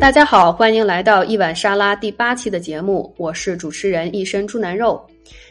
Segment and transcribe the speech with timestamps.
[0.00, 4.98] 大家好，欢迎来到一碗沙拉第八期的节目，我是主持人一身猪腩肉。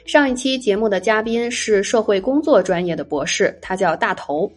[0.05, 4.51] 上一期节目的嘉宾是社会工作专业的博士，他叫大头。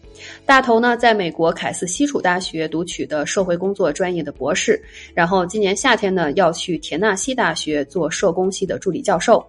[0.47, 4.83] 大头呢，在美国凯斯西楚大学读取的社会工作专业的博士，
[5.13, 9.47] 然后今年夏天呢要去田纳西大学做社工系的助理教授。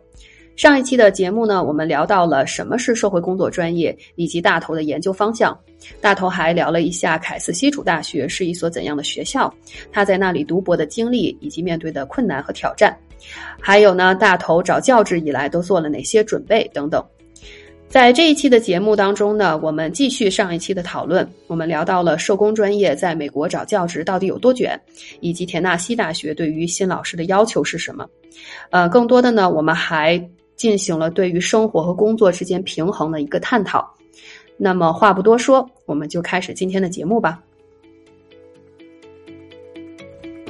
[0.55, 5.57] 上一期的节目呢，我们聊到了什么是社会工作专业，以及大头的研究方向。
[5.99, 9.53] 大头还聊了一下凯斯西楚大学是一所怎样的学校，
[9.91, 12.95] 他在那里读博的经历以及面对的困难和挑战。
[13.59, 17.03] 还有呢，大头找教职以来都做了哪些准备等等。
[17.89, 24.79] 在这一期的节目当中呢，我们继续上一期的讨论，我们聊到了社工专业在美国找教职到底有多卷，
[25.19, 28.07] 以及田纳西大学对于新老师的要求是什么。
[28.69, 30.17] 呃，更多的呢，我们还
[30.55, 33.89] 进行了对于生活和工作之间平衡的一个探讨。
[34.57, 37.41] 那么话不多说，我们就开始今天的节目吧。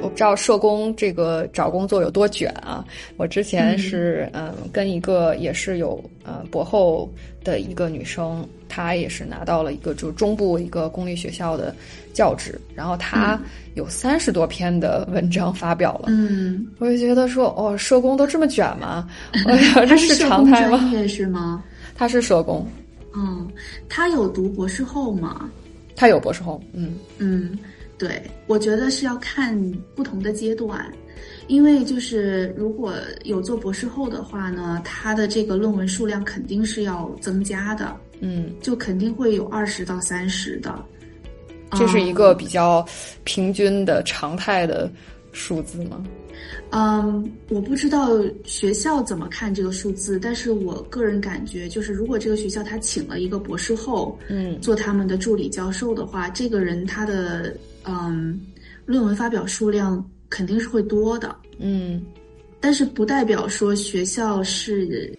[0.01, 2.85] 我不知道社工这个找工作有多卷啊！
[3.15, 7.09] 我之前是嗯，跟一个也是有呃博后
[7.41, 11.73] 的一个女生，她也是拿到了一个就是中部一个公立学校的
[12.13, 13.39] 教职，然后他
[13.73, 16.05] 有三十多篇的文章发表了。
[16.07, 19.07] 嗯，我就觉得说，哦，社工都这么卷吗？
[19.45, 20.77] 我想这是常态吗？
[20.77, 21.63] 专业是吗？
[21.95, 22.65] 他是社工。
[23.15, 23.47] 嗯，
[23.89, 25.49] 他有读博士后吗？
[25.95, 26.63] 他有博士后。
[26.73, 27.57] 嗯嗯。
[27.95, 29.55] 对，我觉得是要看
[29.95, 30.91] 不同的阶段，
[31.47, 40.83] 因为就是如果有做博士后的话呢，他的这个论文数量肯定是要增加的，嗯，就肯定会有二十到三十的，
[41.75, 42.85] 这是一个比较
[43.23, 44.91] 平均的常态的
[45.31, 46.03] 数字吗？
[46.71, 48.09] 嗯，我不知道
[48.45, 57.55] 学校怎么看这个数字，但是我个人感觉就是，如果这个学校他请了一个博士后，嗯，做他们的助理教授的话，这个人他的。
[57.85, 58.39] 嗯，
[58.85, 62.01] 论文发表数量肯定是会多的，嗯，
[62.61, 65.13] 但是不代表说学校是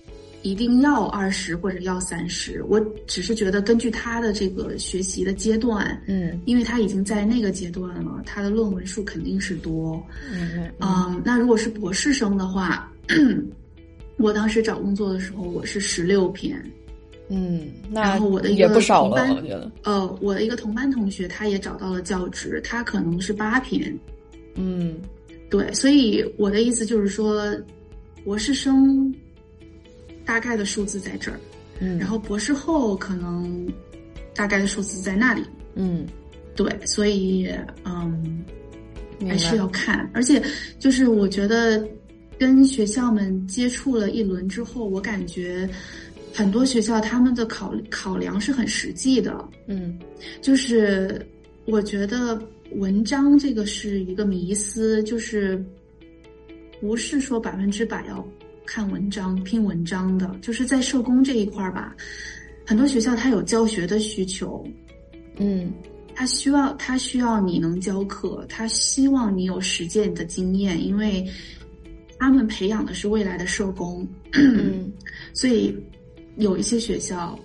[0.45, 2.63] 一定要二十或者要三十。
[2.69, 10.01] 我只是觉得根据他的这个学习的阶段，嗯，因为他已经在那个阶段了，他的论文数肯定是多，
[10.31, 11.23] 嗯嗯。
[11.25, 12.93] 那如果是博士生的话，
[14.19, 16.63] 我当时找工作的时候，我是十六篇。
[17.31, 19.35] 嗯，然后我的一个同班，
[19.83, 23.99] 呃，我的一个同班同学，他也找到了教职，他可能是八篇。
[24.57, 24.95] 嗯，
[25.49, 27.51] 对，所以我的意思就是说，
[28.23, 29.13] 博士生
[30.25, 31.41] 大概的数字在这儿，
[31.81, 33.67] 嗯，然后博士后可能
[34.35, 35.43] 大概的数字在那里，
[35.75, 36.07] 嗯，
[36.57, 37.49] 对，所以
[37.85, 38.45] 嗯，
[39.27, 40.43] 还是要看，而且
[40.79, 41.87] 就是我觉得
[42.39, 45.69] 跟学校们接触了一轮之后，我感觉。
[46.37, 49.97] 很多学校他们的考考量是很实际的，嗯，
[50.43, 51.25] 就是
[51.65, 52.37] 我觉得
[52.73, 55.65] 文章这个是一个迷思，就是
[56.81, 58.29] 不是说百分之百要
[58.67, 61.95] 看文章拼文章的，就是在社工这一块儿吧，
[62.67, 64.67] 很多学校它有教学的需求，
[65.37, 65.73] 嗯，
[66.15, 71.27] 他需要他需要你能教课，他希望你有实践的经验，因为
[72.19, 74.93] 他们培养的是未来的社工，嗯，
[75.33, 75.75] 所以。
[76.37, 77.39] 有一些学校，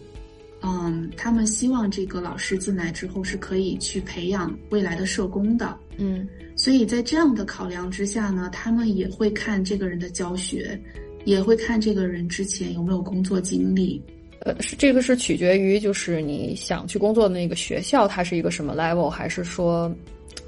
[0.63, 10.81] 嗯，他们希望这个老师进来之后是可以去培养未来的社工的，嗯，所以在这样的考量之下呢，他们也会看这个人的教学，
[11.25, 14.01] 也会看这个人之前有没有工作经历。
[14.41, 19.93] 呃，是这个是取决于就是你想去工作的那个学校，它是一个什么 level，还是说，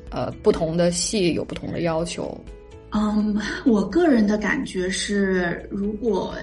[0.10, 2.40] 呃，不同的系有不同的要求？
[2.92, 6.36] 嗯， 我个人的感觉是，如果。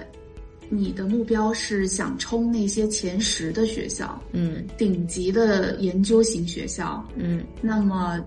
[0.71, 8.23] 你的目标是想冲那些前十的学校，嗯，顶级的研究型学校，嗯，那么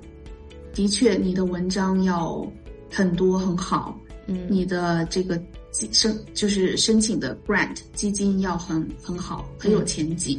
[0.74, 2.44] 的确你的文章要
[2.90, 3.96] 很多很好，
[4.26, 5.40] 嗯，你的这个
[5.72, 10.38] 申就是申请的 grant 基金要很很好，很有前景。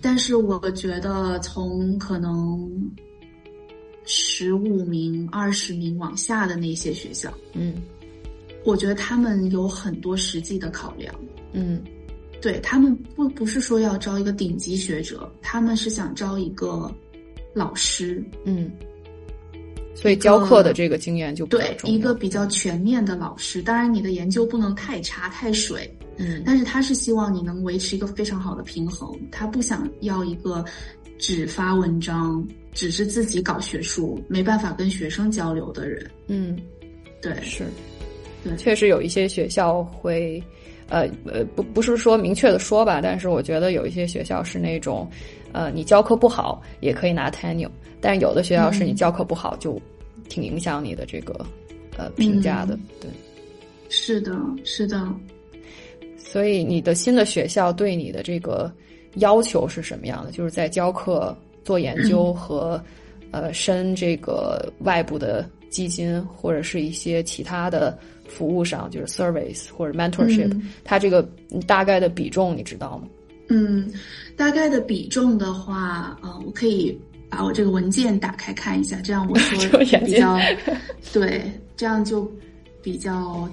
[0.00, 2.70] 但是我觉得从可能
[4.04, 7.74] 十五名、二十名往下的那些学校，嗯。
[8.64, 11.14] 我觉得他们有很多实际的考量，
[11.52, 11.82] 嗯，
[12.42, 16.92] 对他们不不是说要招一个顶级学者，他们是想招一个
[17.54, 18.70] 老师，嗯，
[20.00, 23.60] 所以教课的这个经验就对一个比较全面的老师。
[23.60, 30.64] 当然，你的研究不能太差太水，嗯，但是他是希望你能维持一个非常好的平衡，他不想要一个
[31.18, 36.56] 只发文章、只是自己搞学术、没办法跟学生交流的人，嗯，
[37.20, 37.64] 对，是。
[38.44, 40.40] 对，确实有一些学校会，
[40.88, 45.10] 呃呃，不不是说明确的说吧，但是我觉得有一些学校是那种，
[45.52, 49.80] 呃，你教课不好也可以拿 tenure，但是有的学校是你教课不好就
[50.28, 51.34] 挺影响你的这个
[51.96, 53.10] 呃评价的，对。
[53.88, 55.06] 是的，是的。
[56.16, 58.70] 所以你的新的学校对你的这个
[59.14, 60.30] 要求是什么样的？
[60.30, 61.34] 就是在教课、
[61.64, 62.82] 做研究 和
[63.30, 70.54] 呃申这个外部的基金或者是一些其他的服务上，就是 service 或者 mentorship，
[70.84, 71.26] 它这个
[71.66, 73.08] 大概的比重你知道吗？
[73.48, 73.90] 嗯，
[74.36, 76.98] 大概的比重的话，呃，我可以
[77.28, 80.38] 把我这个文件打开看一下，这样我说 比较
[81.12, 82.30] 对，这样就
[82.82, 83.48] 比较。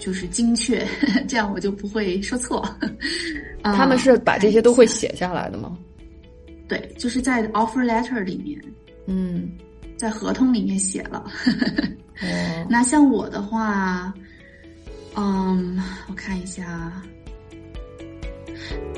[0.00, 0.86] 就是精确，
[1.26, 2.64] 这样我就不会说错。
[3.64, 5.76] 他们是把这些都会写下来的吗？
[6.68, 8.62] 对，就是在 offer letter 里面，
[9.06, 9.50] 嗯，
[9.96, 11.24] 在合同里面写了。
[12.22, 14.14] 哦，那像我的话，
[15.16, 16.92] 嗯，我看一下，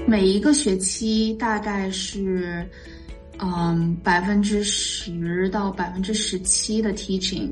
[0.07, 2.67] 每一个学期大概是，
[3.39, 7.49] 嗯，百分之十到百分之十七的 teaching。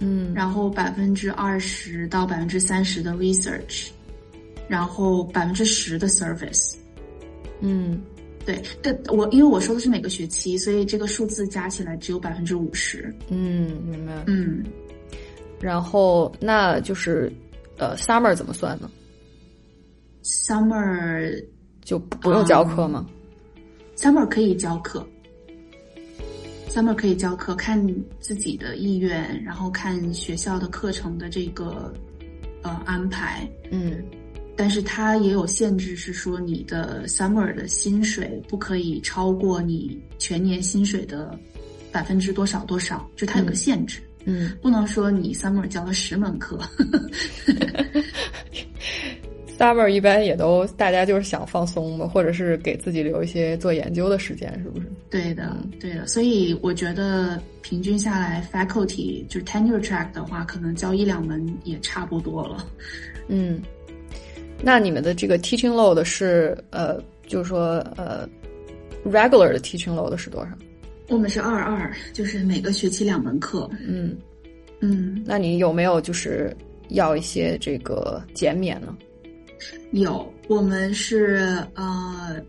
[0.00, 3.88] 嗯，然后百分之二十到百分之三十的 research，
[4.68, 6.76] 然后百分之十的 service。
[7.60, 8.00] 嗯，
[8.46, 13.12] 对，但我因为我说的是每个学期，所以这个数字加起来只有百分之五十。
[13.28, 14.12] 嗯，明白。
[14.28, 14.62] 嗯，
[15.60, 17.28] 然后那就是
[17.76, 18.88] 呃，summer 怎么算呢
[20.28, 21.44] ？summer
[21.82, 23.06] 就不用教课吗
[23.96, 25.06] ？summer 可以教课。
[26.68, 27.82] summer 可以教课，看
[28.20, 31.92] 自己的意愿，然后看学校的课程的这个
[32.62, 33.48] 呃安排。
[33.70, 34.04] 嗯，
[34.54, 41.36] 但是它也有限制，是说你的 summer 的薪水不可以超过你全年薪水的
[41.90, 44.00] 百分之多少多少，就它有个限制。
[44.26, 46.60] 嗯，不能说你 summer 教了十门课。
[49.58, 54.86] Summer 一般也都大家就是想放松嘛，或者是给自己留一些做研究的时间，是不是？
[55.10, 56.06] 对的，对的。
[56.06, 62.64] 所以我觉得平均下来，faculty 就是 tenure track 的话，可能教一两门也差不多了。
[63.26, 63.60] 嗯，
[64.62, 68.28] 那你们的这个 teaching load 是呃，就是说呃
[69.04, 70.52] ，regular 的 teaching load 是多少？
[71.08, 73.68] 我们是二二，就是每个学期两门课。
[73.84, 74.16] 嗯
[74.78, 76.56] 嗯，那你有没有就是
[76.90, 78.96] 要一些这个减免呢？
[79.92, 82.40] 有，我们是呃，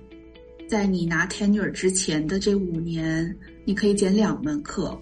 [0.68, 3.36] 在你拿 tenure 之前的这五年，
[3.66, 5.00] 你可以减两门课。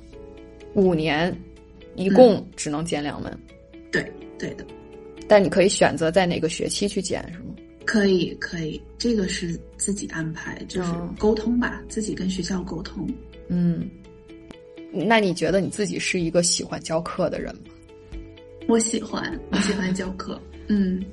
[0.73, 1.35] 五年，
[1.95, 3.37] 一共只能减两门。
[3.91, 4.65] 对，对的。
[5.27, 7.55] 但你可以选择在哪个学期去减，是吗？
[7.85, 13.07] 可以，可以，这个是自己安排，就是沟通吧，自己跟学校沟通。
[13.47, 13.89] 嗯，
[14.91, 17.61] 那你觉得你自己是一个喜欢教课的人吗？
[18.67, 20.41] 我喜欢，我喜欢教课。
[20.67, 21.03] 嗯。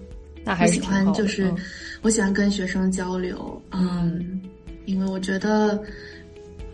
[0.44, 1.52] 那还喜欢就是，
[2.02, 4.40] 我喜欢跟学生交流，嗯，
[4.84, 5.82] 因为我觉得，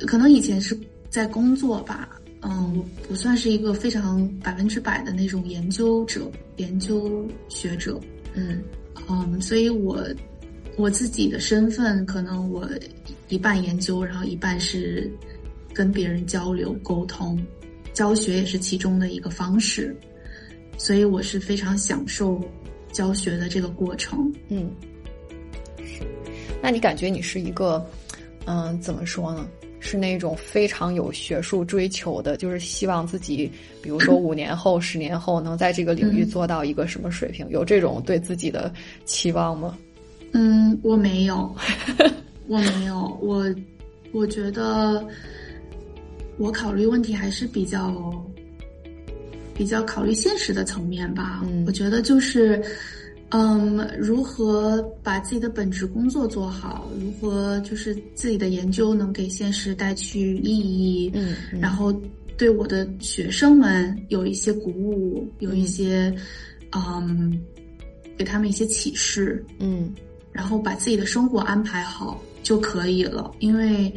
[0.00, 0.78] 可能以前是
[1.08, 2.08] 在工作吧，
[2.42, 7.98] 嗯，我不算是一个非常百分之百的那种研究者、研究学者，
[8.34, 8.62] 嗯。
[9.08, 10.06] 嗯，所以我
[10.76, 12.68] 我自己的身份可能我
[13.28, 15.10] 一半研究，然后一半是
[15.72, 17.36] 跟别人交流沟通，
[17.92, 19.96] 教学也是其中的一个方式，
[20.76, 22.40] 所以我是非常享受。
[22.92, 24.70] 教学的这个过程，嗯，
[25.78, 26.02] 是，
[26.62, 27.84] 那你感觉你是一个，
[28.46, 29.46] 嗯，怎么说呢？
[29.82, 33.50] 是那种非常有学术追求的，就是希望自己，
[33.80, 37.48] 比如说五年后、十年后能在这个领域做到一个什么水平？
[37.48, 38.70] 有这种对自己的
[39.06, 39.78] 期望吗？
[40.32, 41.54] 嗯，我没有，
[42.46, 43.46] 我没有，我
[44.12, 45.02] 我觉得
[46.36, 48.22] 我考虑问题还是比较。
[49.60, 52.62] 比较考虑现实的层面吧，我觉得就是，
[53.28, 61.92] 嗯，如何把自己的本职工作做好，如何就是自己的研究能给现实带去意义，嗯，然后
[62.38, 66.10] 对我的学生们有一些鼓舞，有一些，
[66.72, 67.38] 嗯，
[68.16, 69.92] 给他们一些启示，嗯，
[70.32, 73.92] 然后把自己的生活安排好就可以了，因为，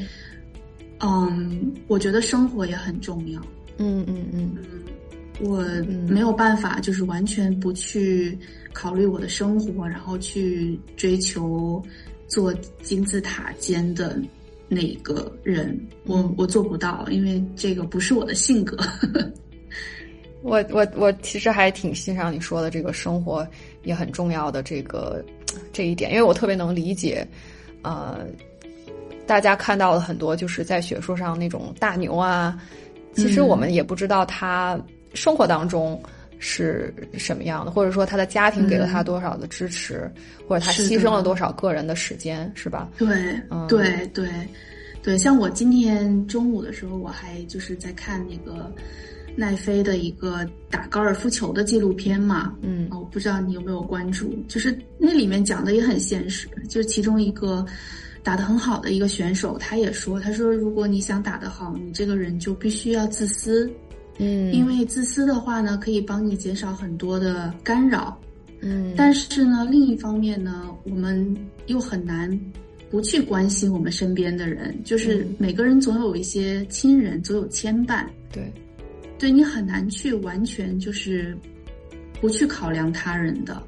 [0.99, 3.39] 嗯，我觉得生活也很重要，
[3.77, 4.25] 嗯嗯。
[4.33, 4.57] 嗯。
[5.41, 5.63] 我
[6.07, 8.37] 没有办法，就是完全不去
[8.71, 11.83] 考虑我的生活，然后去追求
[12.27, 14.21] 做金字塔尖的
[14.67, 15.77] 那个人。
[16.05, 18.77] 我我做不到，因为这个不是我的性格。
[20.43, 23.47] 我我我其实还挺欣赏你说的这个生活
[23.83, 25.23] 也很重要的这个
[25.71, 27.27] 这一点，因为我特别能理解，
[27.81, 28.19] 呃，
[29.25, 32.61] 大家看到了很多就是在学术上那种大牛啊，
[33.13, 34.79] 其实我们也不知道他。
[35.13, 36.01] 生活当中
[36.39, 40.11] 是什么样的，或者说他的家庭给了他多少的支持，
[40.47, 42.89] 或者他牺牲了多少个人的时间，是吧？
[42.97, 43.07] 对，
[43.67, 44.29] 对，对，
[45.01, 45.17] 对。
[45.17, 48.69] 像我今天中午的时候，我还就是在看那个，
[49.35, 52.87] 奈飞的一个打高尔夫球的纪录片嘛，嗯。
[52.91, 57.65] 我不知道你有没有关注，就是那里面讲的也很现实，就是其中一个
[58.23, 63.71] 打得很好的一个选手，他也说，他说如果你想打得好，你这个人就必须要自私，
[64.17, 68.19] 嗯，因为自私的话呢，可以帮你减少很多的干扰，
[68.61, 72.39] 嗯，但是呢，另一方面呢，我们又很难
[72.91, 75.35] 不去关心我们身边的人，就是嗯。
[75.39, 78.53] 每个人总有一些亲人，总有牵绊，对，
[79.17, 81.35] 对你很难去完全就是
[82.21, 83.61] 不去考量他人的。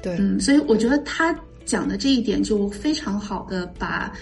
[0.00, 4.12] 对，嗯，所以我觉得他讲的这一点就非常好的把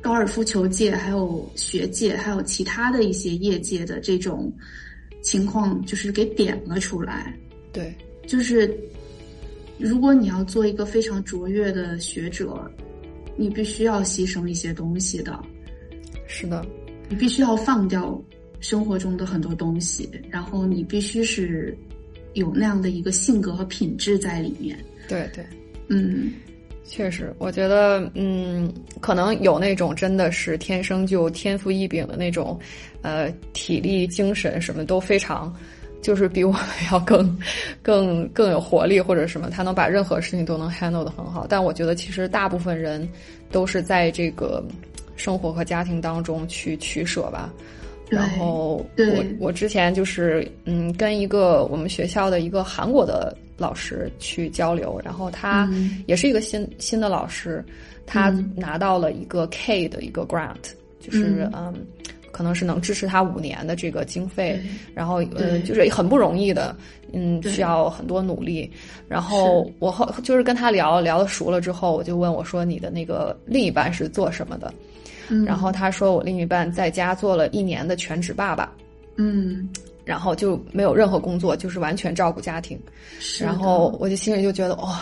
[0.00, 4.52] 高尔夫球界、还有学界、还有其他的一些业界的这种
[5.26, 7.36] 情况，就是给点了出来。
[7.72, 7.92] 对，
[8.28, 8.78] 就是
[9.76, 12.70] 如果你要做一个非常卓越的学者，
[13.36, 15.36] 你必须要牺牲一些东西的，
[16.28, 16.64] 是的，
[17.08, 18.22] 你必须要放掉
[18.60, 21.76] 生活中的很多东西，然后你必须是
[22.34, 24.78] 有那样的一个性格和品质在里面。
[25.08, 25.44] 对对。
[25.88, 26.30] 嗯，
[26.88, 32.58] 确实，我觉得，嗯，可能有那种真的是天生就天赋异禀的那种，
[33.02, 35.54] 呃，体力、精神什么都非常，
[36.00, 36.60] 就是比我们
[36.92, 37.36] 要更、
[37.82, 41.46] 更、更有活力或者什么，他能把任何事情都能 handle 的很好。
[41.48, 43.06] 但我觉得，其实大部分人
[43.50, 44.64] 都是在这个
[45.16, 47.52] 生活和家庭当中去取舍吧。
[48.08, 56.02] 然后我我之前就是嗯跟一个我们学校的一个韩国的老师去交流，然后他嗯。
[56.06, 57.64] 也是一个新新的老师，
[58.06, 58.52] 他嗯。
[58.56, 60.54] 拿到了一个 K 的一个 grant，
[61.00, 61.74] 就是嗯。
[61.74, 61.86] 嗯
[62.32, 64.60] 可能是能支持他五年的这个经费，
[64.94, 66.76] 然后呃就是很不容易的，
[67.14, 68.70] 嗯需要很多努力。
[69.08, 74.70] 然后我后就是跟他聊聊的熟了之后，我就问我说你的那个另一半是做什么的？
[75.30, 78.70] 嗯，然后他说我另一半在家做了一年的全职爸爸，
[79.16, 79.66] 嗯，
[80.06, 82.80] 然后就没有任何工作，就是完全照顾家庭。
[83.18, 84.96] 是然后我就心里就觉得哦、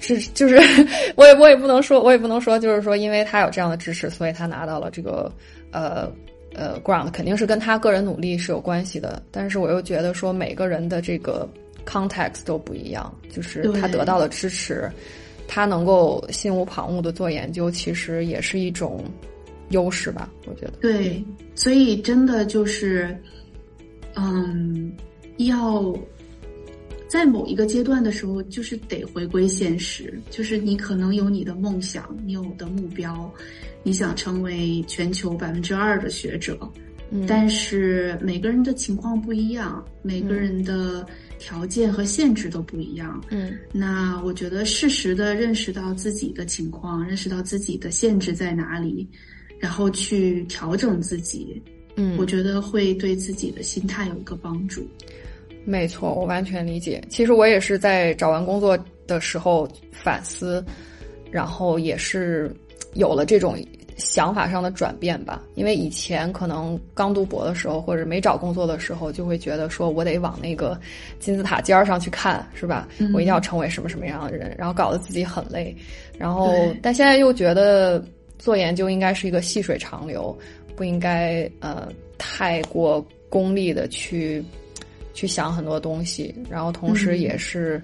[0.00, 0.60] 是就是
[1.16, 5.32] 我也我也不能说，我也不能说，就是说因为他有这样的支持，所以他拿到了这个
[5.70, 6.10] 呃
[6.54, 9.22] 呃 grant，肯定是跟他个人努力是有关系的。
[9.30, 11.48] 但是我又觉得说每个人的这个
[11.86, 14.90] context 都不一样，就是他得到的支持，
[15.46, 19.04] 他能够心无旁骛的做研究，其实也是一种
[19.70, 20.72] 优势吧，我觉得。
[20.80, 21.24] 对，
[21.54, 23.16] 所以真的就是，
[24.16, 24.92] 嗯，
[25.36, 25.94] 要
[27.08, 33.32] 在某一个阶段的时候，就是得回归现实，就是你可能有你的梦想，你有的目标，
[33.82, 36.58] 你想成为全球百分之二的学者，
[37.10, 41.06] 嗯但是每个人的情况不一样，每个人的
[41.38, 43.22] 条件和限制都不一样。
[43.30, 49.08] 嗯那我觉得适时的认识到自己的情况，认识到自己的限制在哪里，
[49.60, 51.62] 然后去调整自己，
[51.96, 54.86] 嗯，我觉得会对自己的心态有一个帮助。
[55.64, 57.02] 没错，我完全理解。
[57.08, 60.64] 其实我也是在找完工作的时候反思，
[61.30, 62.54] 然后也是
[62.94, 63.56] 有了这种
[63.96, 65.42] 想法上的转变吧。
[65.56, 70.78] 因为以前可能刚读博的时候，或者没找工作的时候，就会觉得说我得往那个
[71.18, 72.86] 金字塔尖儿上去看，是吧？
[72.98, 75.76] 嗯我一定要成为什么什么样的人，然后搞得自己很累。
[76.16, 78.04] 然后，但现在又觉得
[78.38, 80.38] 做研究应该是一个细水长流，
[80.76, 84.44] 不应该呃太过功利的去
[85.14, 87.82] 去想很多东西，然后同时嗯也是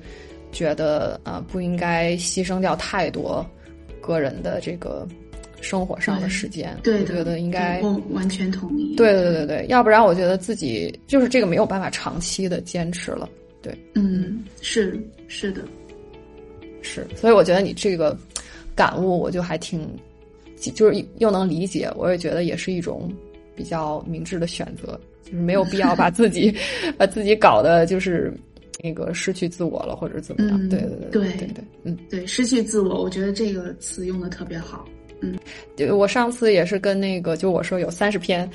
[0.52, 3.44] 觉得呃不应该牺牲掉太多
[4.00, 5.08] 个人的这个
[5.60, 6.76] 生活上的时间。
[6.82, 8.94] 对的，我觉得应该我完全同意。
[8.96, 13.28] 对对对对，要不然我觉得自己就是这个没有办法长期的坚持了。
[13.62, 15.62] 对，嗯，是是的，
[16.82, 18.16] 是，所以我觉得你这个
[18.74, 19.88] 感悟，我就还挺，
[20.70, 23.10] 就是又能理解，我也觉得也是一种
[23.56, 26.54] 比较明智的选择，就是没有必要把自己
[26.96, 28.32] 把自己搞的就是
[28.82, 30.58] 那个失去自我了，或者怎么样。
[30.60, 31.98] 嗯对对对对对对，嗯。
[32.10, 34.84] 对，失去自我，我觉得这个词用的特别好。
[35.76, 38.48] 就我上次也是跟那个，就我说有三十篇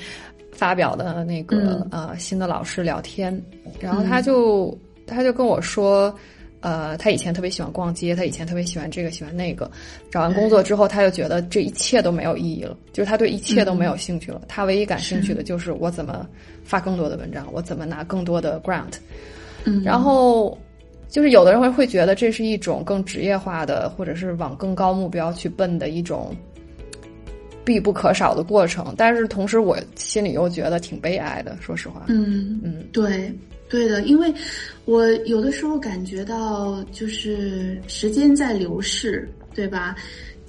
[0.52, 3.42] 发表的那个、嗯呃新的老师聊天，
[3.80, 6.14] 然后他就、他就跟我说，
[6.60, 9.70] 呃，他以前特别喜欢逛街，他以前特别喜欢这个喜欢那个，
[10.10, 16.26] 找完工作之后，他就觉得这一切都没有意义了，就是他对一切都没有兴趣了，他唯一感兴趣的就是我怎么
[16.64, 18.94] 发更多的文章，我怎么拿更多的 grant，
[19.64, 20.58] 嗯，然后。
[21.10, 26.36] 就是有的人会会觉得这是一种更职业化的，或者是往更高目标去奔的一种
[27.64, 32.04] 必不可少的过程，但是同时我心里又觉得挺悲哀的，说实话。
[32.08, 33.32] 嗯嗯对，
[33.68, 34.32] 对的，因为
[34.86, 39.94] 我有的时候感觉到，就是时间在流逝，对吧？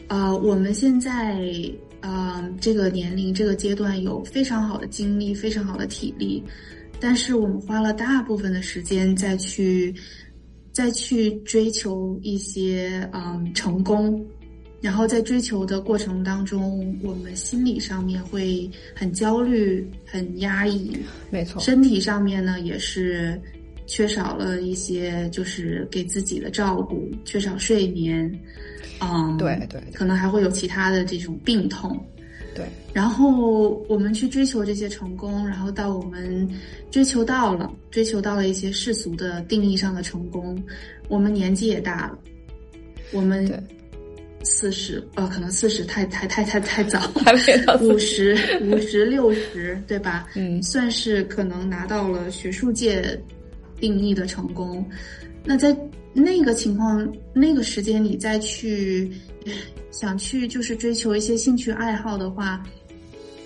[0.08, 1.38] 呃，我们现在
[2.02, 6.42] 呃这个年龄这个阶段有非常好的精力，非常好的体力，
[7.00, 9.94] 但是我们花了大部分的时间再去
[10.72, 14.26] 再去追求一些嗯成功，
[14.82, 20.96] 然后在追求的过程当中，我们心理上面会很焦虑、很压抑，
[21.30, 23.40] 没错，身体上面呢也是
[23.86, 28.32] 缺少了一些，就是给自己的照顾，缺少睡眠，
[29.02, 32.00] 嗯，对对，可能还会有其他的这种病痛。
[32.56, 36.50] 对，然后我们去追求这些成功，然后到我们
[36.90, 40.62] 追求到了，追求到了一些世俗的定义上的成功，
[41.08, 42.20] 我们年纪也大了，
[43.12, 43.46] 我们
[44.43, 47.12] 四十呃，可能四十太太太太太早，
[47.81, 50.27] 五十五十六十对吧？
[50.36, 53.19] 嗯，算是可能拿到了学术界
[53.79, 54.86] 定义的成功。
[55.43, 55.75] 那在
[56.13, 59.12] 那个情况、那个时间，你再去。
[59.91, 62.63] 想去就是追求一些兴趣爱好的话，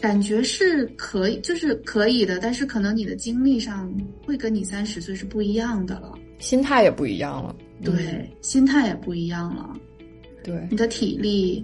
[0.02, 2.38] 感觉是可以，就是可以的。
[2.40, 3.92] 但是可能你的经历上
[4.26, 7.56] 会跟你三十岁是不一样的了，心态也不一样了。
[7.82, 9.74] 对，心态也不一样了。
[10.44, 11.64] 对，你的体力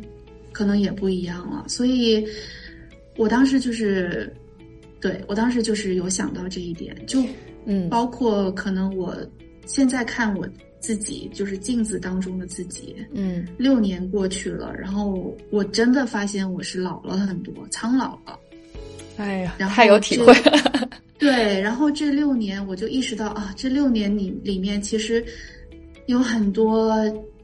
[0.51, 1.65] 可能也不一样了。
[1.67, 2.25] 所以，
[3.17, 4.33] 我当时就是，
[5.01, 7.23] 对我当时就是有想到这一点，就
[7.65, 9.15] 嗯，包括可能我
[9.65, 10.47] 现在看我。
[10.81, 18.39] 自己就是镜子当中的自己，嗯，六年过去了，然后我真的发现我是老了很多，苍老了。
[19.17, 20.89] 哎呀，然后太有体会了。
[21.17, 25.21] 对，然后这六年我就意识到啊，这六年里里面其实
[26.05, 26.95] 有很多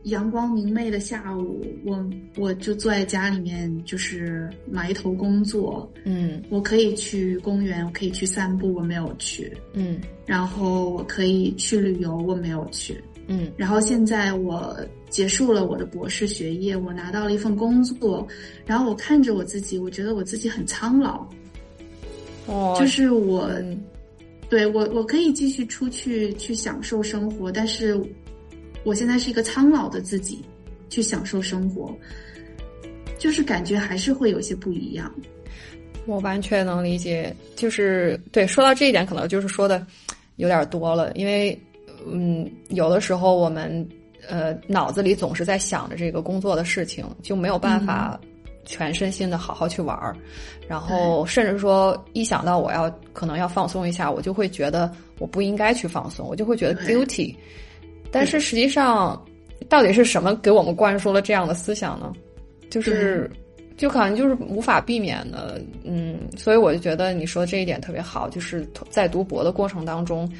[0.05, 2.05] 阳光明媚的下午，我
[2.37, 5.91] 我就坐在家里面就是埋头工作。
[6.03, 9.51] 嗯，我可以去公园，我可以去散步，我没有去。
[9.73, 13.03] 嗯，然后我可以去旅游，我没有去。
[13.27, 14.77] 嗯，然后现在我
[15.09, 18.27] 结束了我的博士学业，我拿到了一份工作，
[18.63, 21.27] 然后我看着我自己，我觉得我自己很苍老。
[22.45, 23.49] 哦，就是我，
[24.51, 27.99] 对我，我可以继续出去去享受生活，但是
[28.85, 30.41] 我现在是一个苍老的自己
[30.89, 31.93] 去享受生活，
[33.19, 35.13] 就是感觉还是会有些不一样。
[36.05, 39.85] 我完全能理解，就是对说到这一点，可能就是说的
[40.37, 41.59] 有点多了，因为。
[42.07, 43.83] 嗯，有的时候我们
[44.29, 48.19] 呃脑子里总是在想着这个工作的事情，就没有办法
[48.63, 50.15] 全身心的好好去玩儿。
[50.67, 57.35] 然后甚至说一想到我要可能要放松一下，我就会觉得我不应该去放松，我就会觉得 guilty。
[58.15, 59.21] 但是实际上，
[59.67, 62.13] 到底是什么给我们灌输了这样的思想呢？
[62.69, 63.29] 就是
[63.75, 65.61] 就可能就是无法避免的。
[65.83, 70.31] 嗯，所以我就觉得你说这一点特别好，就是在读博的过程当中。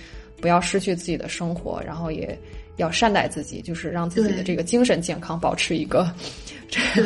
[0.42, 2.38] 不要失去自己的生活，然后也
[2.76, 6.04] 要善待自己，就是让自己的这个精神健康保持一个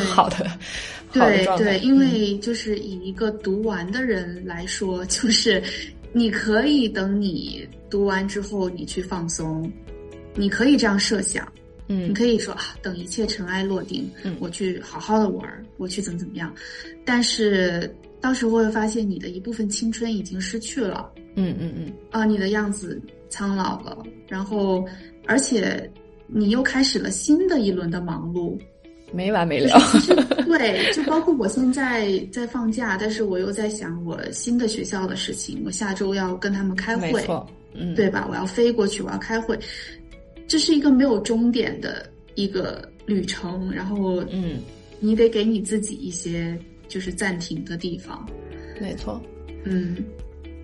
[0.03, 0.49] 好的
[1.13, 1.63] 好的状态。
[1.63, 5.62] 对，因为就是以一个读完的人来说，就是
[6.12, 9.71] 你可以等你读完之后，你去放松，
[10.39, 11.45] 你可以这样设想，
[11.88, 16.54] 嗯，你可以说啊，等一切尘埃落定，嗯，我去好好的玩，我去怎么怎么样，
[17.04, 23.02] 但是到时候会发现你的一部分青春已经失去了，嗯嗯嗯，啊，你的样子。
[23.32, 23.95] 苍老了，
[24.28, 24.84] 然后，
[25.28, 25.88] 而且
[26.25, 28.58] 你又开始了新的一轮的忙碌，
[29.13, 29.80] 没完没了。
[29.91, 35.62] 其实对，就包括我现在在放假，但是我又在想我新的学校的事情。
[35.63, 37.23] 我下周要跟他们开会，
[37.75, 38.25] 嗯，对吧？
[38.28, 39.56] 我要飞过去，我要开会，
[40.50, 43.72] 这是一个没有终点的一个旅程。
[43.72, 44.58] 然后，嗯，
[45.00, 46.58] 你得给你自己一些
[46.90, 48.28] 就是暂停的地方。
[48.82, 49.22] 没错，
[49.64, 49.96] 嗯。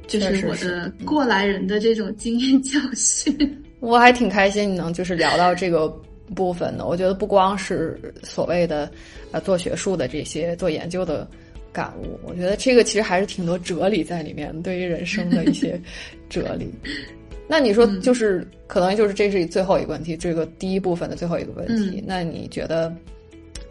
[0.07, 3.35] 就是我的过来人的这种经验教训，
[3.81, 5.87] 我还挺开心你能就是聊到这个
[6.35, 6.85] 部分的。
[6.85, 8.87] 我觉得不光是所谓的
[9.31, 11.27] 呃做学术的这些做研究的
[11.73, 15.81] 感悟，我觉得这个其实还是挺多哲理在里面，对于人生的一些
[16.29, 16.69] 哲理。
[17.47, 22.03] 那你说就是可能就是这是最后一个问题，这个第一部分的最后一个问题。
[22.05, 22.93] 那你觉得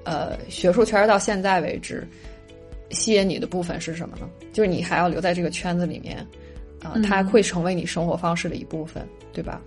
[0.04, 2.06] 呃学术圈到现在为止？
[2.90, 4.28] 吸引你的部分是什么呢？
[4.52, 6.24] 就是你还要留在这个圈子里面，
[6.80, 9.60] 啊，它会成为你生活方式的一部分，对吧？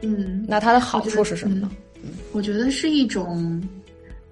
[0.00, 1.70] 嗯，那它的好处是什么呢？
[1.96, 3.60] 嗯，我觉得是一种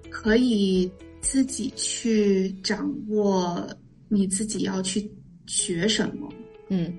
[0.09, 0.89] 可以
[1.21, 3.67] 自己去掌握
[4.07, 5.11] 你自己要去
[5.45, 6.27] 学什么。
[6.69, 6.91] 嗯，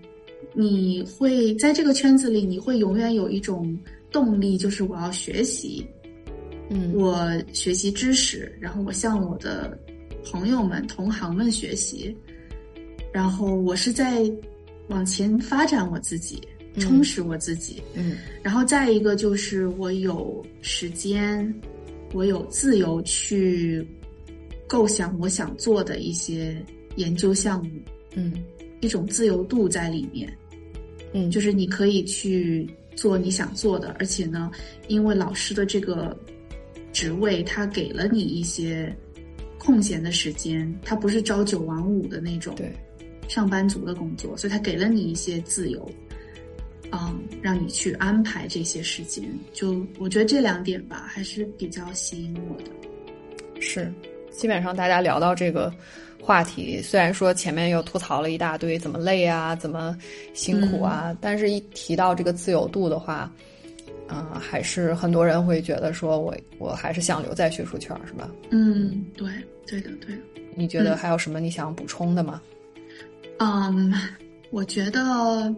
[0.54, 3.78] 你会在这个圈子里，你会永远有一种
[4.10, 5.86] 动力，就是我要学习。
[6.68, 9.78] 嗯，我学习知识，然后我向我的。
[10.22, 12.14] 朋友们、同行们学习，
[13.10, 14.30] 然后我是在
[14.88, 16.38] 往前发展我自己，
[16.78, 17.82] 充实我自己。
[17.94, 21.52] 嗯，然后再一个就是我有时间，
[22.12, 23.84] 我有自由去
[24.68, 26.54] 构想我想做的一些
[26.96, 27.70] 研究项目。
[28.14, 28.34] 嗯，
[28.80, 30.30] 一种自由度在里面。
[31.12, 34.50] 嗯，就是你可以去做你想做的，而且呢，
[34.88, 36.16] 因为老师的这个
[36.92, 38.94] 职位，他给了你一些
[39.58, 42.72] 空闲的时间，他不是朝九晚五的那种对，
[43.28, 45.90] 上班族的工作，所以他给了你一些自由，
[46.92, 49.24] 嗯，让你去安排这些时间。
[49.52, 52.70] 就我觉得这两点吧，还是比较吸引我的。
[53.60, 53.92] 是，
[54.30, 55.72] 基本上大家聊到这个
[56.20, 59.96] 话题，虽然说前面又吐槽了一大堆怎么累啊，怎么
[60.34, 63.32] 辛苦啊，但是一提到这个自由度的话，
[64.06, 68.30] 啊、还是很多人会觉得说我我还是想留在学术圈儿，是吧？
[68.50, 69.28] 嗯，对，
[69.66, 70.22] 对的，对的。
[70.54, 72.40] 你觉得嗯还有什么你想补充的吗？
[73.38, 73.92] 嗯，
[74.50, 75.54] 我觉得，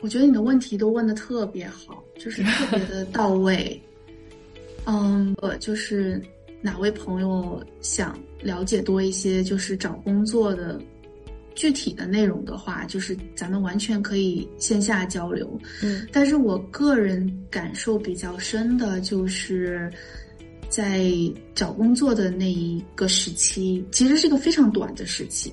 [0.00, 3.80] 我觉得你的问题都问的特别好，就是特别的到位。
[4.86, 6.22] 嗯，我就是
[6.64, 10.80] 哪位朋友想了解多一些，就是找工作的
[11.54, 15.60] 具体的内容的话，就是咱们完全可以线下交流。
[15.82, 16.08] 嗯。
[16.10, 19.92] 但是我个人感受比较深的就是，
[20.70, 21.12] 在
[21.54, 25.52] 找工作的那一个时期，其实是一个非常短的时期，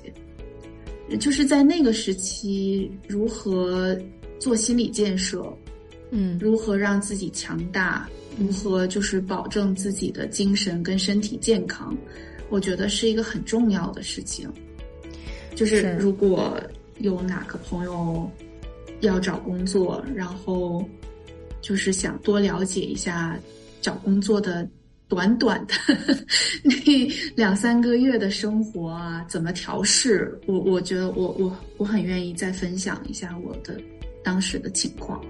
[1.20, 3.94] 就是在那个时期如何
[4.40, 5.44] 做心理建设，
[6.10, 6.38] 嗯。
[6.40, 11.96] 如何让自己强大，如何就是保证自己的精神跟身体健康，
[12.48, 14.50] 我觉得是一个很重要的事情。
[15.54, 16.58] 就是是如果
[16.98, 18.30] 有哪个朋友
[19.00, 20.82] 要找工作，然后
[21.60, 23.38] 就是想多了解一下
[23.80, 24.66] 找工作的
[25.08, 25.74] 短短的
[26.62, 33.78] 那两三个月的生活啊，怎么调试，我我觉得我我我很愿意再分享一下我的
[34.24, 35.22] 当时的情况，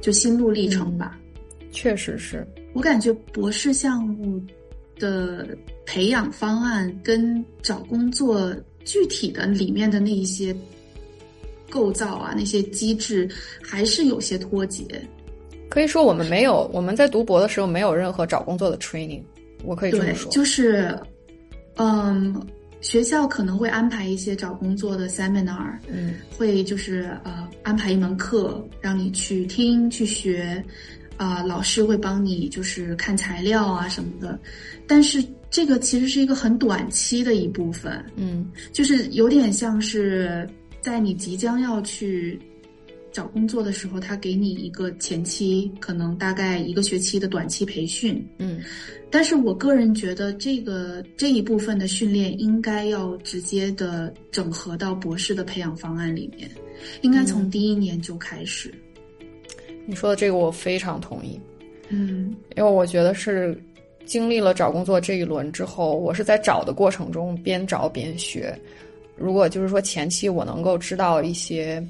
[0.00, 1.18] 就心路历程吧。
[1.72, 4.42] 确实是，我感觉博士项目
[4.98, 5.56] 的
[5.86, 8.54] 培养方案跟找工作
[8.84, 10.54] 具体的里面的那一些
[11.68, 13.28] 构造啊，那些机制
[13.62, 14.84] 还是有些脱节。
[15.68, 19.22] 可以说我们没有我们在读博的时候没有任何找工作的 training，
[19.64, 20.30] 我可以这么，说。
[20.32, 20.98] 就是，
[21.76, 22.44] 嗯，
[22.80, 30.60] 学校可能会安排一些找工作的 seminar，嗯会就是呃安排一门课让你去听去学，
[31.20, 34.40] 啊、老师会帮你就是看材料啊什么的，
[34.86, 38.50] 但是这个其实是一个很短期的一部分，嗯。
[38.72, 40.48] 就是有点像是
[40.80, 42.40] 在你即将要去
[43.12, 48.58] 找工作的时候，他给你一个前期可能大概一个学期的短期培训，嗯。
[49.10, 56.50] 但是我个人觉得，这个这一部分的训练应该要直接的整合到博士的培养方案里面，
[57.02, 58.72] 应该从第一年就开始。
[59.90, 61.40] 你说的这个我非常同意，
[61.88, 63.60] 嗯因为我觉得是
[64.06, 68.56] 经历了找工作这一轮之后，我是在找的过程中边找边学。
[69.16, 71.84] 如果就是说前期我能够知道一些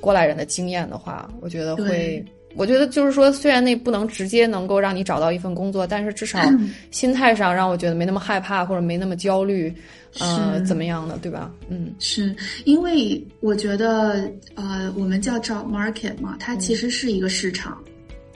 [0.00, 2.24] 过来人的经验的话，我觉得会对。
[2.56, 6.40] 我觉得就是说，虽然那不能直接能够让你找到一份工作，但是至少
[6.90, 9.72] 心态上让我觉得没那么害怕，或者没那么焦虑，
[10.18, 11.52] 呃，怎么样的，对吧？
[11.68, 11.94] 嗯。
[11.98, 17.78] 是因为我觉得，呃，我们叫 job market 嘛，它其实是一个市场，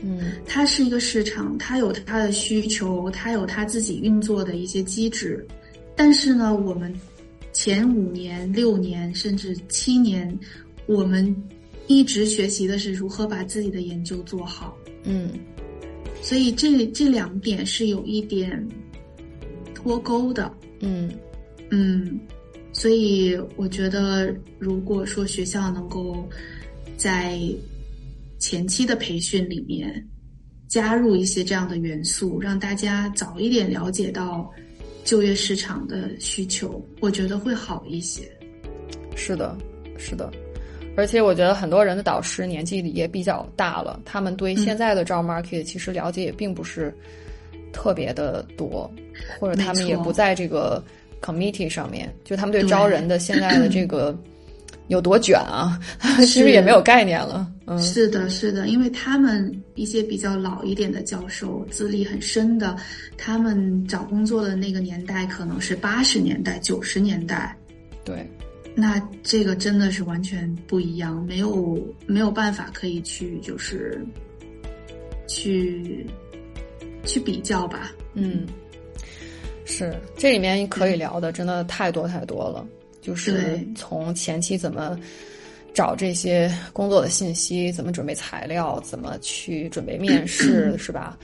[0.02, 0.32] 嗯。
[0.46, 5.46] 它是一个市场，它有它的需求，它有它自己运作的一些机制。
[5.96, 6.94] 但是呢，我们
[7.52, 10.38] 前五年、六年甚至七年，
[10.86, 11.34] 我们
[11.90, 14.78] 一直学习的是如何把自己的研究做好。
[15.02, 15.28] 嗯
[16.22, 18.64] 所以这这两点是有一点
[19.74, 20.54] 脱钩的。
[20.78, 21.10] 嗯
[21.70, 22.20] 嗯，
[22.72, 26.28] 所以我觉得，如果说学校能够
[26.96, 27.40] 在
[28.38, 30.06] 前期的培训里面
[30.68, 34.48] 加入一些这样的元素，让大家早一点了解到
[35.04, 38.30] 就业市场的需求，我觉得会好一些。
[39.16, 39.58] 是的，
[39.98, 40.30] 是的，
[40.96, 46.94] 而且我觉得很多人的导师年纪也比较大了，他们对现在的 job market 其实了解也并不是
[47.72, 48.90] 特别的多，
[49.38, 50.82] 或者他们也不在这个
[51.22, 54.16] committee 上面，就他们对对招人的现在的这个
[54.88, 55.78] 有多卷啊，
[56.18, 57.48] 其实 也没有概念了。
[57.66, 62.76] 嗯，是的，是的，因为他们一些比较老一点的教授，资历很深的，
[63.16, 67.56] 他们找工作的那个年代可能是八十年代、九十年代，
[68.04, 68.28] 对，
[68.74, 74.04] 那这个真的是完全不一样，没有没有办法可以去就是
[75.26, 76.06] 去
[77.04, 77.92] 去比较吧。
[78.14, 78.46] 嗯，
[79.64, 82.66] 是这里面可以聊的真的太多太多了，
[83.00, 84.98] 就是从前期怎么
[85.72, 91.18] 找这些工作的信息，怎么准备材料，怎么去准备面试， 是吧？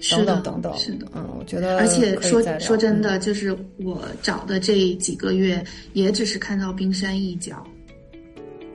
[0.00, 1.06] 等是的等等等，是的。
[1.14, 3.02] 嗯，我觉得而且说说真，嗯。
[3.02, 7.66] 的，就是我找的这几个月，也只是看到冰山一角。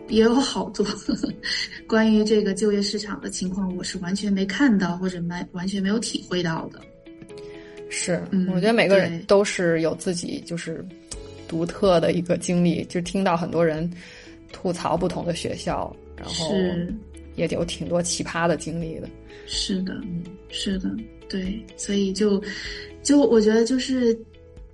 [0.09, 0.85] 也有好多
[1.87, 6.79] 关于这个就业市场的情况，我是完全没看到或者没完全没有体会到的。
[7.89, 10.85] 是，嗯我觉得每个人都是有自己就是
[11.47, 13.89] 独特的一个经历，就听到很多人
[14.51, 16.93] 吐槽不同的学校，然后是
[17.35, 19.09] 也有挺多奇葩的经历的。
[19.45, 20.89] 是的，嗯是的，
[21.27, 22.41] 对，所以就
[23.01, 24.17] 就我觉得就是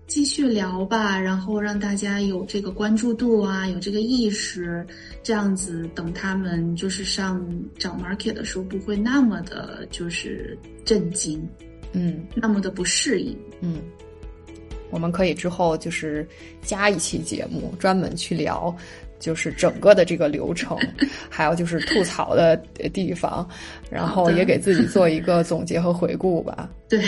[0.06, 4.86] 继续聊吧，然后让大家有这个关注度啊，有这个意识，
[5.24, 7.46] 这样子等他们就是上
[7.78, 11.48] 找 market 的时候，不会那么的就是震惊，
[11.94, 13.38] 嗯那么的不适应。
[13.62, 13.82] 嗯，
[14.90, 16.28] 我们可以之后就是
[16.62, 18.76] 加一期节目，专门去聊。
[19.20, 20.78] 就是整个的这个流程，
[21.30, 22.58] 还有就是吐槽的
[22.94, 23.48] 地方，
[23.92, 26.70] 然后也给自己做一个总结和回顾吧。
[26.90, 27.04] 对，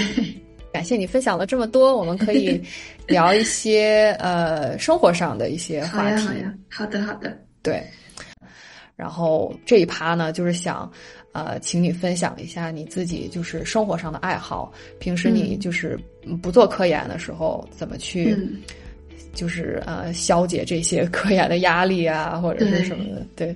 [0.73, 2.61] 感谢你分享了这么多，我们可以
[3.07, 6.27] 聊一些呃生活上的一些，话题。
[6.27, 7.35] 好呀，好的，好的。
[7.63, 7.83] 对，
[8.95, 10.91] 然后这一趴呢，就是想
[11.31, 15.97] 呃，请你分享一下你自己就是生活上的爱好，平时你嗯就是
[16.41, 18.35] 不做科研的时候怎么去。
[18.37, 18.59] 嗯
[19.33, 23.55] 就是呃，消解这些科研的压力啊，或者是什么的，对。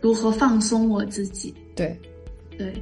[0.00, 1.52] 如何放松我自己？
[1.74, 1.96] 对，
[2.58, 2.72] 对，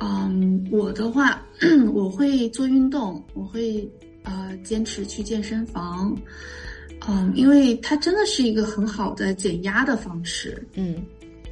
[0.00, 1.40] 嗯，我的话，
[1.92, 3.88] 我会做运动，我会
[4.24, 6.16] 呃坚持去健身房，
[7.06, 10.66] 嗯，因为它真的是一个很好的减压的方式。
[10.74, 10.96] 嗯。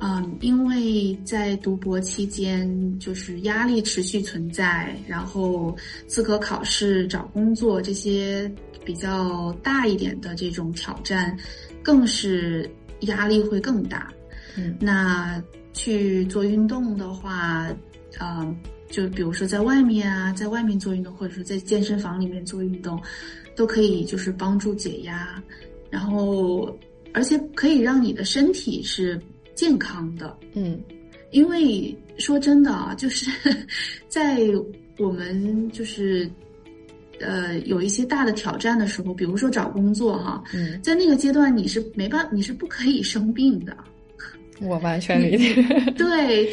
[0.05, 5.73] 嗯，因为在读博期间，就是压力持续存在，然后
[6.09, 8.51] 资格考试、找工作这些
[8.85, 11.37] 比较大一点的这种挑战，
[11.83, 14.13] 更是压力会更大。
[14.57, 15.43] 嗯那
[15.73, 17.69] 去做运动的话，
[18.19, 18.57] 呃，
[18.91, 23.01] 就比如说在外面啊，在外面做运动，或者说在健身房里面做运动，
[23.57, 25.43] 都可以就是帮助解压，
[25.91, 26.79] 然后
[27.15, 29.19] 而且可以让你的身体是
[29.55, 30.37] 健康的。
[30.55, 30.79] 嗯
[31.31, 33.31] 因为说真的啊，就是
[34.07, 34.43] 在
[34.99, 36.31] 我们就是
[37.23, 43.77] 呃有一些大的挑战的时候，比如说找工作哈，嗯，在那个阶段你是没办你是不可以生病的。
[44.61, 45.63] 我完全理解，
[45.97, 46.49] 对，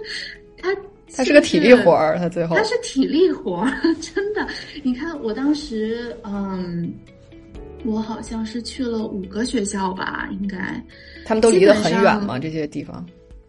[0.62, 0.74] 他
[1.14, 3.70] 他是个体力活儿，他最后他是体力活儿，
[4.00, 4.46] 真的。
[4.82, 6.90] 你看，我当时，嗯，
[7.84, 10.82] 我好像是去了五个学校吧，应该，
[11.26, 12.38] 他们都离得很远吗？
[12.38, 13.04] 这些地方？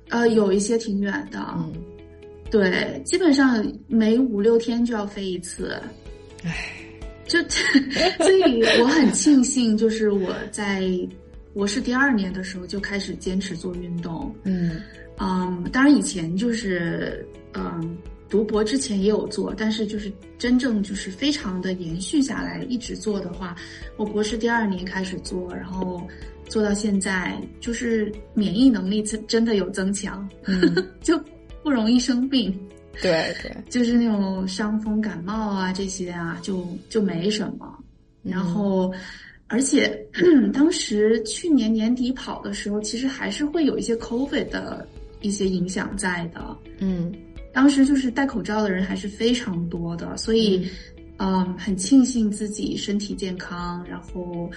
[0.10, 1.72] 呃，有一些挺远的，嗯，
[2.52, 5.82] 对，基本上每五六天就要飞一次，
[6.44, 6.74] 唉，
[7.26, 7.40] 就
[8.20, 10.84] 所以我很庆幸，就是我在
[11.54, 14.82] 我是第二年的时候就开始坚持做运动，嗯。
[15.20, 17.96] 嗯，当然以前就是嗯，
[18.28, 23.56] 读博之前也有做，但是就是真正就是非常的延续下来，一直做的话，
[23.96, 26.02] 我博士第二年开始做，然后
[26.50, 31.16] 做到现在，就是免疫能力真真的有增强，嗯， 就
[31.62, 32.60] 不容易生病，
[33.02, 37.78] 对对， 就是那种伤风感冒啊这些啊，就就没什么，
[38.24, 38.94] 然嗯后。
[39.48, 40.04] 而且
[40.52, 44.88] 当时去年年底跑的时候，其实还是会有一些 COVID 的
[45.22, 46.58] 一些影响在的。
[46.80, 47.14] 嗯
[47.54, 50.68] 当时就是戴口罩的人还是非常多的，所以，
[51.18, 54.50] 嗯，很庆幸自己身体健康，然后，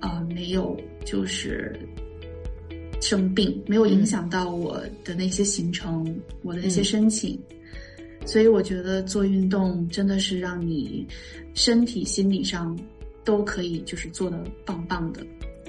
[0.00, 1.76] 呃，没有就是
[3.00, 6.06] 生病，没有影响到我的那些行程，
[6.42, 7.36] 我的那些申请。
[8.24, 11.06] 所以我觉得做运动真的是让你
[11.54, 12.76] 身体、心理上
[13.24, 15.20] 都可以就是做的棒棒的，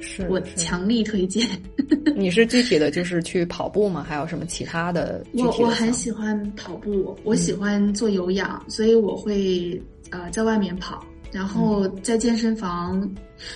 [0.02, 1.48] 是我强力推荐。
[2.16, 4.04] 你是具体的就是去跑步吗？
[4.08, 13.08] 还有什么其他的具体的我我很喜欢跑步，我喜欢做有氧，所以我会呃在外面跑，然后在健身房，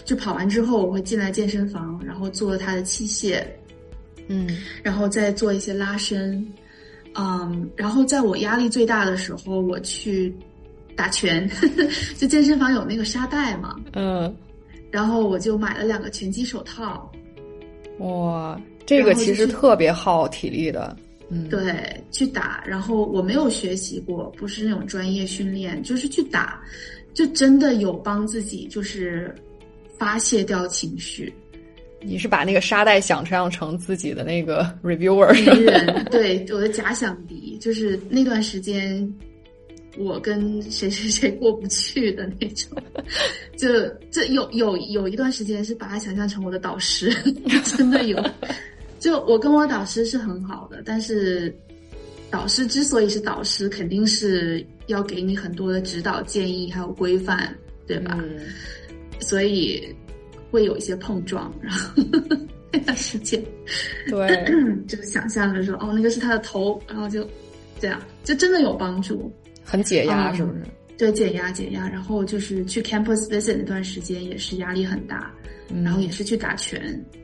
[0.04, 3.42] 就跑完之后我会进来健身房，然后做它的器械，
[4.28, 6.46] 嗯然后再做一些拉伸，
[7.15, 10.34] 嗯，然后在我压力最大的时候，我去
[10.95, 11.50] 打拳，
[12.17, 14.34] 就健身房有那个沙袋嘛，嗯，
[14.91, 17.12] 然后我就买了两个拳击手套，
[18.00, 20.95] 哇，这个其实特别耗体力的，
[21.30, 22.63] 嗯，，对，去打。
[22.65, 26.62] 然后我没有学习过，不是那种专业训练，就是去打，
[27.13, 29.34] 就真的有帮自己就是
[29.98, 31.34] 发泄掉情绪。
[32.02, 39.12] 你是把那个沙袋想象成自己的那个 reviewer 敌人，对我的假想敌，就是那段时间。
[39.98, 42.78] 我跟谁谁谁过不去的那种，
[43.58, 43.68] 就
[44.10, 47.12] 这有有有一段时间是把他想象成我的导师，
[47.76, 48.24] 真的有。
[49.00, 51.54] 就我跟我导师是很好的，但是
[52.30, 57.54] 导师之所以是导师，肯定是要给你很多的指导建议还有规范，
[57.86, 58.18] 对吧？
[58.22, 58.40] 嗯
[59.20, 59.94] 所以
[60.52, 62.04] 会有一些碰撞，然后
[62.72, 63.44] 那段时间，
[64.10, 67.28] 对，就想象着说，哦，那个是他的头，然后就
[67.80, 69.32] 这样，就真的有帮助，
[69.64, 70.64] 很解压，是不是？
[70.98, 71.88] 对，解压解压。
[71.88, 75.32] 然后就是去 campus visit 那段时间也是压力很大，
[75.84, 76.80] 然后也是去打拳，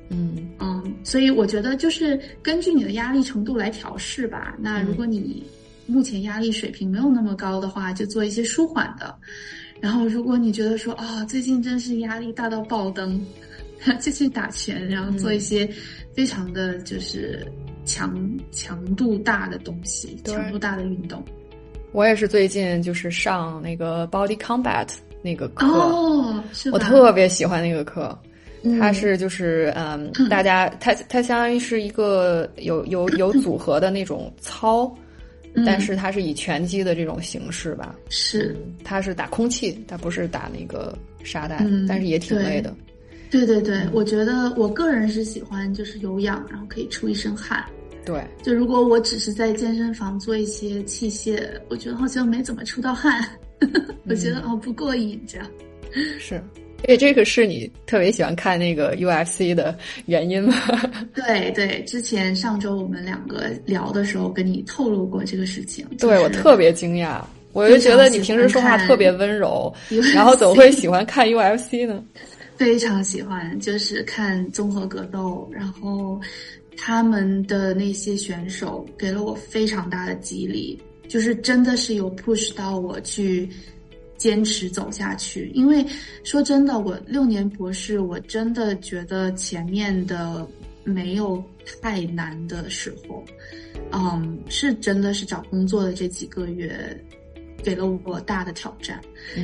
[0.10, 4.56] 嗯嗯，所以我觉得就是根据你的压力程度来调试吧。
[4.60, 5.44] 那如果你
[5.88, 9.14] 目前压力水平没有那么高的话，就做一些舒缓的。
[9.80, 13.24] 然后如果你觉得说啊，最近真是压力大到爆灯。
[14.02, 15.70] 就去打拳，然后做一些
[16.16, 17.46] 非常的就是
[17.84, 18.18] 强
[18.52, 21.24] 强度大的东西，强度大的运动。
[21.92, 24.88] 我也是最近就是上那个 Body Combat
[25.22, 28.18] 那个课，哦，我特别喜欢那个课。
[28.80, 34.92] 它是就是嗯，大家它它相当于是一个有有有组合的那种操，
[35.66, 37.96] 但是它是以拳击的这种形式吧。
[38.10, 42.76] 是，它是打空气，它不是打那个沙袋，但是也挺累的。
[43.32, 47.64] 对对对，我觉得我个人是喜欢就是有氧，然后可以出一身汗。
[48.06, 53.28] 对，就如果我只是在健身房做一些器械，我觉得好像没怎么出到汗，
[54.08, 55.48] 我觉得哦不过瘾这样。
[56.20, 56.42] 是，
[56.84, 60.54] 因为这个是你特别喜欢看那个 UFC 的原因吗？
[61.16, 65.86] 对对，之前上周我们两个聊的时候跟你透露过这个事情。
[66.00, 67.22] 对我特别惊讶，
[67.54, 69.74] 我就觉得你平时说话特别温柔，
[70.14, 72.04] 然后怎么会喜欢看 UFC 呢？
[72.58, 76.22] 非常喜欢，就是看综合格斗，然后
[76.78, 83.50] 他们的那些选手给了我非常大的激励，就是真的是有 push 到我去
[84.18, 85.52] 坚持走下去。
[85.54, 85.86] 因为
[86.24, 90.48] 说真的，我六年博士，我真的觉得前面的
[90.84, 91.44] 没有
[91.82, 93.24] 太难的时候，
[93.92, 96.76] 嗯，是真的是找工作的这几个月
[97.64, 99.00] 给了我大的挑战，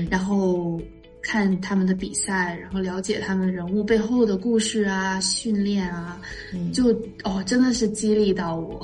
[0.10, 0.80] 然后。
[1.24, 6.20] 看他们的比赛，然后了解他们人物背后的故事啊，训练啊，
[6.74, 6.86] 就
[7.24, 8.84] 哦，真的是激励到我。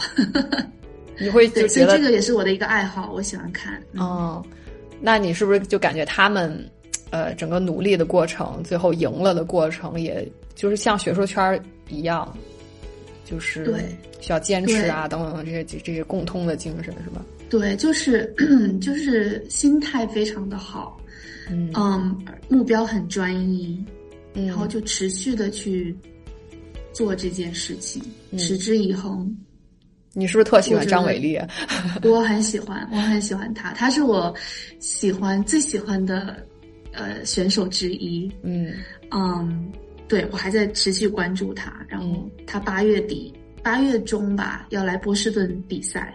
[1.18, 3.82] 你会就觉得这个也是我的一个爱好，我喜欢看。
[3.96, 4.46] 哦，
[5.00, 6.70] 那你是不是就感觉他们，
[7.10, 12.36] 呃，整个努力的过程，最后赢了的过程，也就是像学术圈一样，
[13.26, 13.84] 就是对
[14.20, 17.26] 需要坚持啊，等等这些这些共通的精神是吧？
[17.50, 18.34] 对，就是
[18.82, 21.00] 就是心态非常的好。
[21.50, 21.72] 嗯，
[22.50, 23.82] 目标很专一，
[24.34, 25.96] 然后就持续的去
[26.92, 28.02] 做这件事情，
[28.38, 29.34] 持之以恒。
[30.14, 31.40] 你是不是特喜欢张伟丽？
[32.04, 34.34] 我很喜欢，我很喜欢他，他是我
[34.80, 36.44] 喜欢最喜欢的
[36.94, 38.32] 呃选手之一。
[38.44, 38.74] 嗯
[39.12, 39.72] 嗯，
[40.08, 46.14] 对我还在持续关注他，然后他八月底八月中吧要来波士顿比赛，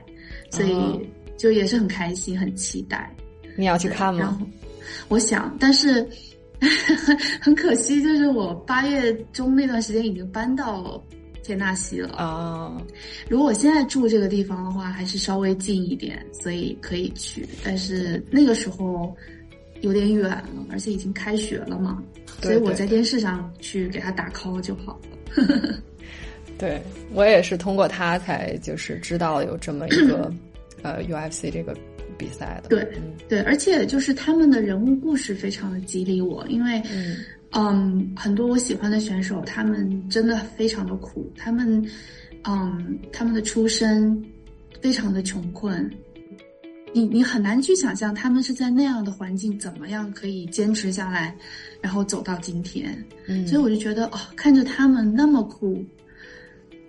[0.50, 3.14] 所以就也是很开心，很期待。
[3.56, 4.40] 你要去看吗？
[5.08, 6.06] 我想，但是
[7.40, 11.02] 很可惜，就是我八月中那段时间已经搬到
[11.42, 12.76] 田纳西了啊。
[13.28, 17.46] 如果我现在住这个地方的话，还是稍微近一点，所以可以去。
[17.64, 19.14] 但是那个时候
[19.80, 22.02] 有点远了，而且已经开学了嘛，
[22.40, 25.78] 所以我在电视上去给他打 call 就好了。
[26.58, 26.80] 对
[27.12, 30.32] 我也是通过他才就是知道有这么一个
[30.82, 31.76] 呃 UFC 这个。
[32.18, 32.86] 比赛的对
[33.28, 37.16] 对，而且就是他们的人物故事非常的激励我，因为嗯，
[38.16, 41.84] 很多我喜欢的选手，他们真的非常的苦，他们
[42.44, 44.24] 嗯，他们的出身
[44.80, 45.90] 非常的穷困，
[46.92, 51.36] 你你很难去想象他们是在那样的环境怎么样可以坚持下来，
[51.80, 52.96] 然后走到今天。
[53.26, 55.84] 嗯，所以我就觉得哦，看着他们那么苦，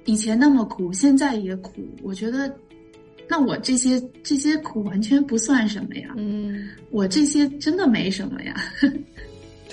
[0.05, 1.71] 以前那么苦，现在也苦，
[2.01, 2.53] 我觉得。
[3.25, 8.53] 那我这些这些苦完全不算什么呀，嗯，我这些真的没什么呀。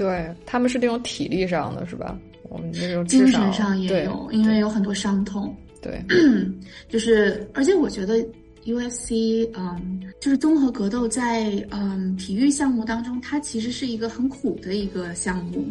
[0.00, 2.18] 对他们是那种体力上的是吧？
[2.48, 5.54] 我们这种精神上也有，因为有很多伤痛。
[5.82, 6.02] 对，
[6.88, 8.16] 就是而且我觉得
[8.64, 15.66] UFC，嗯，就是综合格斗在嗯体育项目当中，它其实是一个很苦的一个项目。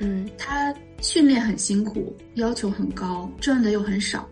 [0.00, 4.28] 嗯，它训练很辛苦，要求很高，赚的又很少。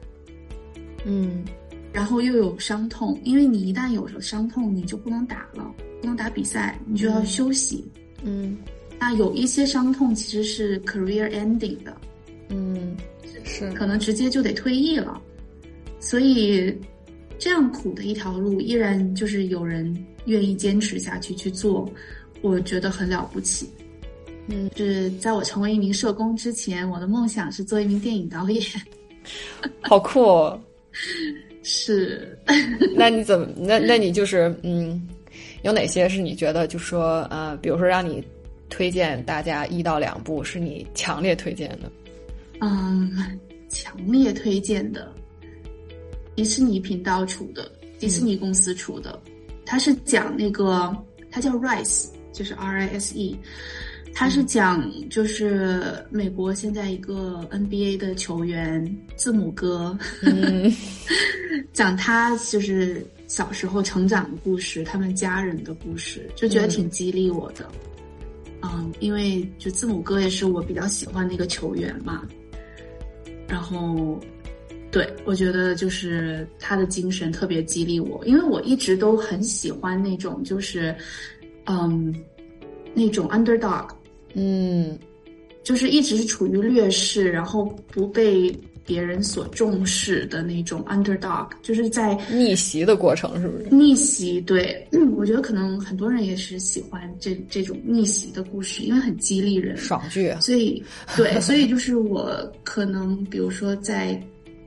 [1.05, 1.45] 嗯。
[1.93, 5.73] 然后又有伤痛，因为你一旦有了伤痛，你就不能打了，
[6.03, 7.83] 不能打比赛，你就要休息。
[8.23, 8.59] 嗯，
[8.99, 11.97] 那有一些伤痛其实是 career ending 的，
[12.49, 12.97] 嗯，
[13.45, 15.21] 是可能直接就得退役了。
[16.01, 16.75] 所以
[17.39, 19.95] 这样苦的一条路，依然就是有人
[20.27, 21.89] 愿意坚持下去去做，
[22.43, 23.69] 我觉得很了不起。
[24.49, 28.63] 嗯，是在我成为一名社工之前，我的梦想是做一名电影导演。
[29.83, 30.23] 好酷。
[30.23, 30.61] 哦。
[31.63, 32.39] 是，
[32.95, 33.49] 那你怎么？
[33.57, 35.07] 那那你就是嗯，
[35.63, 38.25] 有哪些是你觉得就说呃，比如说让你
[38.69, 41.91] 推荐大家一到两部是你强烈推荐的？
[42.61, 43.39] 嗯，
[43.69, 45.13] 强烈推荐的，
[46.35, 49.21] 迪士尼频道出的，迪士尼公司出的，
[49.65, 50.97] 它是讲那个，
[51.31, 53.39] 它叫 Rise，就是 R I S E，
[54.15, 60.73] 它是讲就是美国现在一个 NBA 的球员字母哥，嗯
[61.73, 67.71] 讲他就是小时候成长的故事，他们家人的故事，就觉得挺激励我的。
[67.71, 67.96] 嗯，
[69.01, 72.23] 因为就字母哥也是我比较喜欢的一个球员嘛，
[73.47, 74.19] 然后，
[74.91, 80.95] 对我觉得就是他的精神特别激励我，因为我一直都很喜欢那种就是，
[81.65, 82.15] 嗯，
[82.95, 83.89] 那种 underdog，
[84.35, 84.99] 嗯。
[85.63, 88.57] 就是一直是处于劣势，然后不被
[88.87, 93.67] 别人所重视的那种 underdog，就是在逆袭的过程是不是？
[93.71, 94.41] 逆袭。
[94.43, 99.77] 对，嗯，我觉得可能很多人也是喜欢这这种逆袭的故事，因为很激励人。
[99.77, 100.83] 爽剧啊，所以，
[101.17, 104.19] 对， 所以就是我可能，比如说在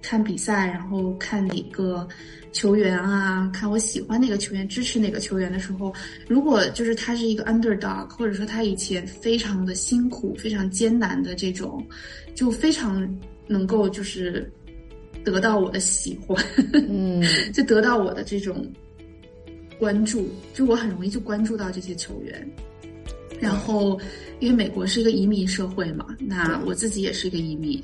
[0.02, 2.08] 看比赛，然后看哪个
[2.52, 5.94] 球员啊，看我喜欢哪个球员，支持哪个球员的时候，
[6.28, 11.86] 如果就是他是一个 underdog，或者说他以前非常的辛苦、非常艰难的这种，
[12.34, 13.08] 就非常
[13.50, 14.50] 能够就是
[15.26, 17.22] 得到我的喜欢，嗯
[17.52, 18.66] 就得到我的这种
[19.80, 22.48] 关注，就我很容易就关注到这些球员。
[23.42, 24.00] 然后，
[24.40, 27.82] 因为美国是一个移民社会嘛，那我自己也是一个移民。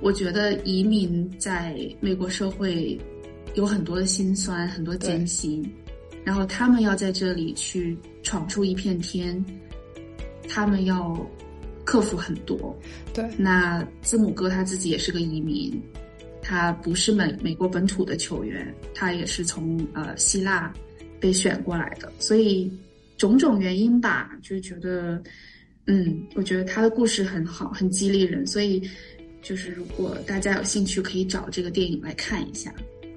[0.00, 2.96] 我觉得移民在美国社会
[3.54, 5.68] 有很多的辛酸，很多艰辛，
[6.22, 9.44] 然后他们要在这里去闯出一片天，
[10.48, 11.18] 他们要
[11.88, 12.78] 克服很多。
[13.14, 15.80] 对，那字母哥他自己也是个移民，
[16.42, 20.70] 他不是美美国本土的球员，他也是从呃希腊
[21.18, 22.70] 被选过来的，所以
[23.16, 25.18] 种种原因吧，就觉得，
[25.86, 28.82] 嗯，我觉得他的故事很好，很激励人，所以
[29.40, 32.70] 就是如果大家有兴趣，可以找这个电影来看一下。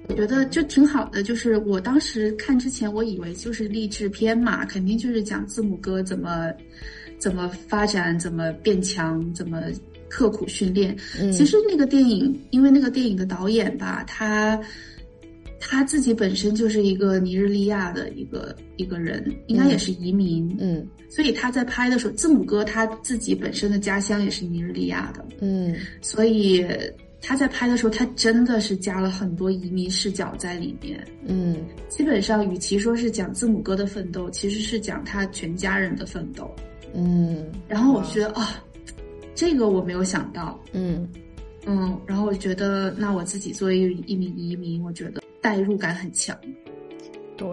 [0.08, 6.50] 我觉得就挺好的，就是我当时看之前，我以为就是励志片嘛，肯定就是讲字母哥怎么
[7.22, 9.62] 怎么发展，怎么变强，怎么
[10.08, 10.96] 刻苦训练。
[11.20, 11.30] 嗯。
[11.30, 14.60] 其实那个电影，因为那个电影的导演吧，他
[15.60, 20.84] 他自己本身就是一个尼日利亚的一个一个人，应该也是移民，嗯。
[21.08, 25.76] 所以他在拍的时候，字母哥他自己本身的家乡也是尼日利亚的，嗯。
[26.00, 26.66] 所以
[27.20, 31.06] 他在拍的时候，他真的是加了很多移民视角在里面。
[31.24, 31.56] 嗯。
[31.88, 36.50] 基本上，与其说是讲字母哥的奋斗，其实是讲他全家人的奋斗。
[36.94, 38.62] 嗯然后我觉得啊，
[39.34, 41.08] 这个我没有想到，嗯
[41.66, 46.36] 嗯，然后我觉得，那我自己作为一名移民，我觉得代入感很强。
[47.36, 47.48] 对。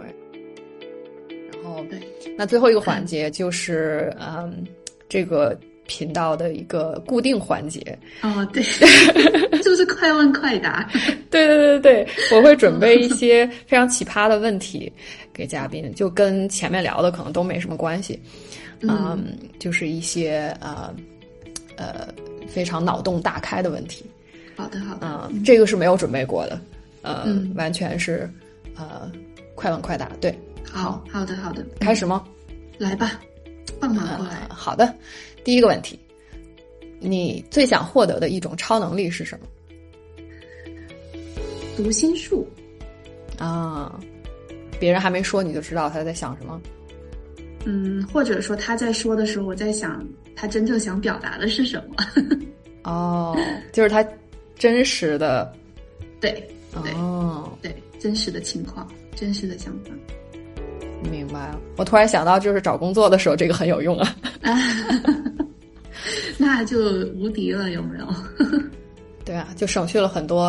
[1.52, 2.00] 然后对，
[2.38, 4.66] 那最后一个环 节就是嗯，
[5.08, 5.58] 这个
[5.90, 7.98] 频道的一个固定环节。
[8.22, 8.64] 哦，对，
[9.64, 10.88] 就是快问快答。
[11.32, 14.92] 对对对对，我会准备一些非常奇葩的问题
[15.34, 18.22] 给嘉宾，就跟前面聊的可能都没什么关系。
[18.82, 20.94] 嗯，就是一些呃
[21.76, 22.08] 呃
[22.48, 24.06] 非常脑洞大开的问题。
[24.56, 25.30] 好的，好的。
[25.32, 26.62] 嗯，这个是没有准备过的，
[27.02, 28.30] 呃，嗯完全是
[28.76, 29.12] 呃
[29.56, 30.12] 快问快答。
[30.22, 30.38] 对，
[30.72, 31.66] 好，好的，好的。
[31.80, 32.24] 开始吗？
[32.78, 33.20] 来吧，
[33.82, 34.56] 放马过来呃。
[34.56, 34.94] 好的，
[35.50, 36.00] 第一个问题，
[37.00, 39.48] 你最想获得的一种超能力是什么？
[41.76, 42.48] 读心术，
[43.40, 44.00] 啊，
[44.80, 46.62] 别人还没说你就知道他在想什么。
[47.66, 51.96] 嗯，或者说他在说的时候，我在想他真正想表达的是什么。
[52.84, 53.36] 哦，
[53.74, 54.08] 就是他
[54.56, 55.52] 真实的
[56.22, 56.48] 对，
[56.84, 59.90] 对哦，对，真实的情况，真实的想法。
[61.10, 61.60] 明白了。
[61.78, 64.16] 我突然想到，就是找工作的时候，这个很有用啊。
[66.46, 66.80] 啊， 那就
[67.16, 68.08] 无敌了，有没有？
[69.26, 70.46] 对啊，就省去了很多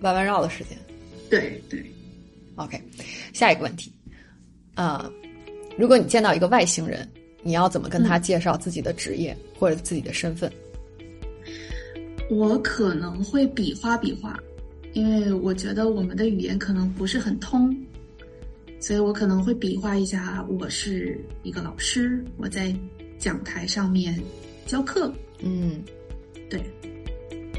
[0.00, 0.78] 弯弯绕的时间。
[1.28, 1.84] 对对
[2.56, 2.80] ，OK，
[3.32, 3.92] 下一个问题，
[4.74, 5.10] 啊、
[5.76, 7.08] 如果你见到一个外星人，
[7.42, 10.50] 你要怎么跟他介绍自己的职业、或者自己的身份？
[12.30, 14.38] 我可能会比划比划，
[14.92, 17.74] 因为我觉得我们的语言可能不是很通，
[18.80, 22.74] 所以我可能会比划一下，我是一个老师，我在
[23.18, 24.18] 讲台上面
[24.72, 25.12] 教课。
[25.40, 25.82] 嗯，
[26.48, 26.58] 对，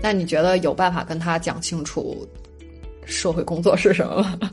[0.02, 2.28] 那你觉得有办法跟他讲清楚
[3.06, 4.52] 社会工作是什么吗？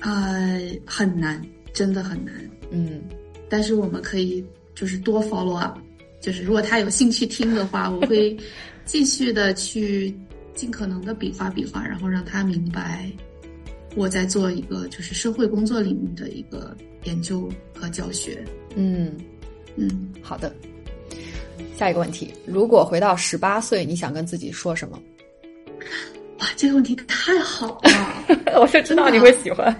[0.00, 1.42] 呃，很难，
[1.72, 2.34] 真的很难。
[2.70, 3.02] 嗯
[3.48, 4.44] 但是我们可以
[4.74, 5.78] 就是多 follow up，
[6.20, 8.36] 就是如果他有兴趣听的话，我会
[8.84, 10.14] 继续的去
[10.54, 13.10] 尽可能的比划比划，然后让他明白
[13.94, 18.44] 我在做一个就是社会工作领域的一个研究和教学。
[18.74, 19.16] 嗯，
[19.76, 20.54] 嗯，好的。
[21.76, 25.00] 下一个问题，如果回到十八岁，你想跟自己说什么？
[26.38, 28.24] 哇，这个问题太好了，
[28.60, 29.74] 我就知道你会喜欢。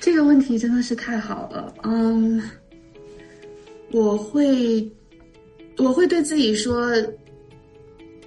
[0.00, 2.42] 这个问题真的是太好了，嗯，
[3.90, 4.86] 我会，
[5.78, 6.90] 我会对自己说，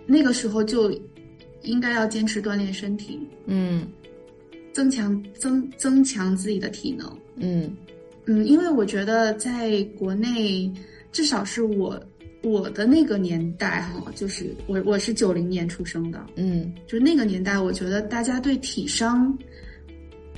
[0.06, 0.92] 那个时候就
[1.62, 3.88] 应该要坚持锻炼身体，嗯。
[4.74, 7.76] 增强增增强自己的体能，嗯。
[8.26, 10.72] 嗯，因为我觉得在国内，
[11.12, 12.00] 至少是我
[12.48, 19.38] 我的那个年代哈，就是我我是九零年出生的，嗯就是那个年代，我觉得大家对体商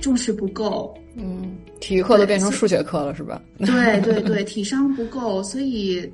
[0.00, 3.42] 重视不够，嗯，体育课都变成数学课了，是吧？
[3.58, 6.10] 对对对，体商不够，所以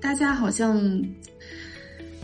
[0.00, 1.02] 大家好像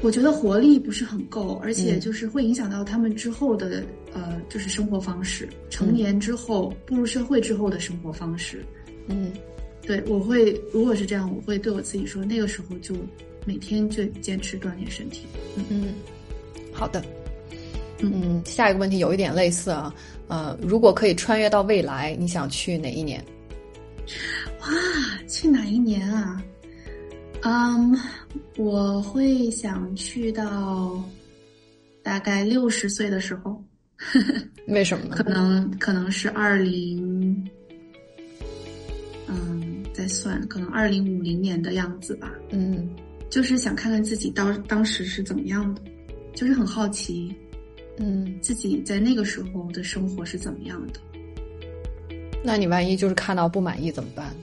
[0.01, 8.65] 我觉得活力不是很够，而且嗯就是会影响到他们之后的呃，就是生活方式，成年之后步入社会之后的生活方式。
[9.09, 9.33] 嗯
[9.87, 12.95] 对，我会如果是这样，我会对我自己说，那个时候就
[13.45, 15.27] 每天就坚持锻炼身体。
[15.71, 15.95] 嗯，
[16.73, 17.03] 好的。
[18.05, 19.95] 嗯，下一个问题有一点类似啊，
[20.27, 23.25] 呃，如果可以穿越到未来，你想去哪一年？
[24.61, 24.69] 哇，
[25.29, 26.43] 去哪一年啊？
[27.43, 27.97] 嗯，
[28.57, 31.01] 我会想去到
[32.03, 33.63] 大概六十岁的时候，
[34.67, 35.23] 为什么呢可？
[35.25, 37.49] 能可能是二零，
[40.03, 42.33] 嗯，再算，可能二零五零年的样子吧。
[42.51, 42.89] 嗯
[43.31, 45.81] 就是想看看自己当当时是怎么样的，
[46.35, 47.35] 就是很好奇
[47.99, 51.01] 嗯，自己在那个时候的生活是怎么样的。
[52.45, 54.35] 那你万一就是看到不满意怎么办？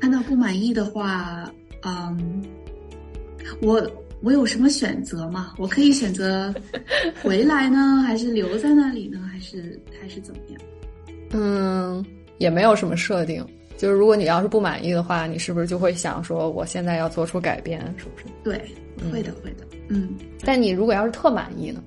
[0.00, 1.52] 看到不满意的话，
[1.82, 2.42] 嗯，
[3.60, 3.84] 我
[4.22, 5.54] 我有什么选择吗？
[5.58, 6.54] 我可以选择
[7.22, 10.60] 回来呢，还是留在那里呢，还是还是怎么样？
[11.32, 12.04] 嗯，
[12.38, 13.44] 也没有什么设定。
[13.80, 18.26] 就是如果你要是不满意的话，你是不是就会想说，我现在要做出改变，是不是？
[18.44, 18.60] 对，
[19.02, 20.10] 嗯会的，会的，嗯，
[20.44, 21.82] 但你如果要是特满意呢？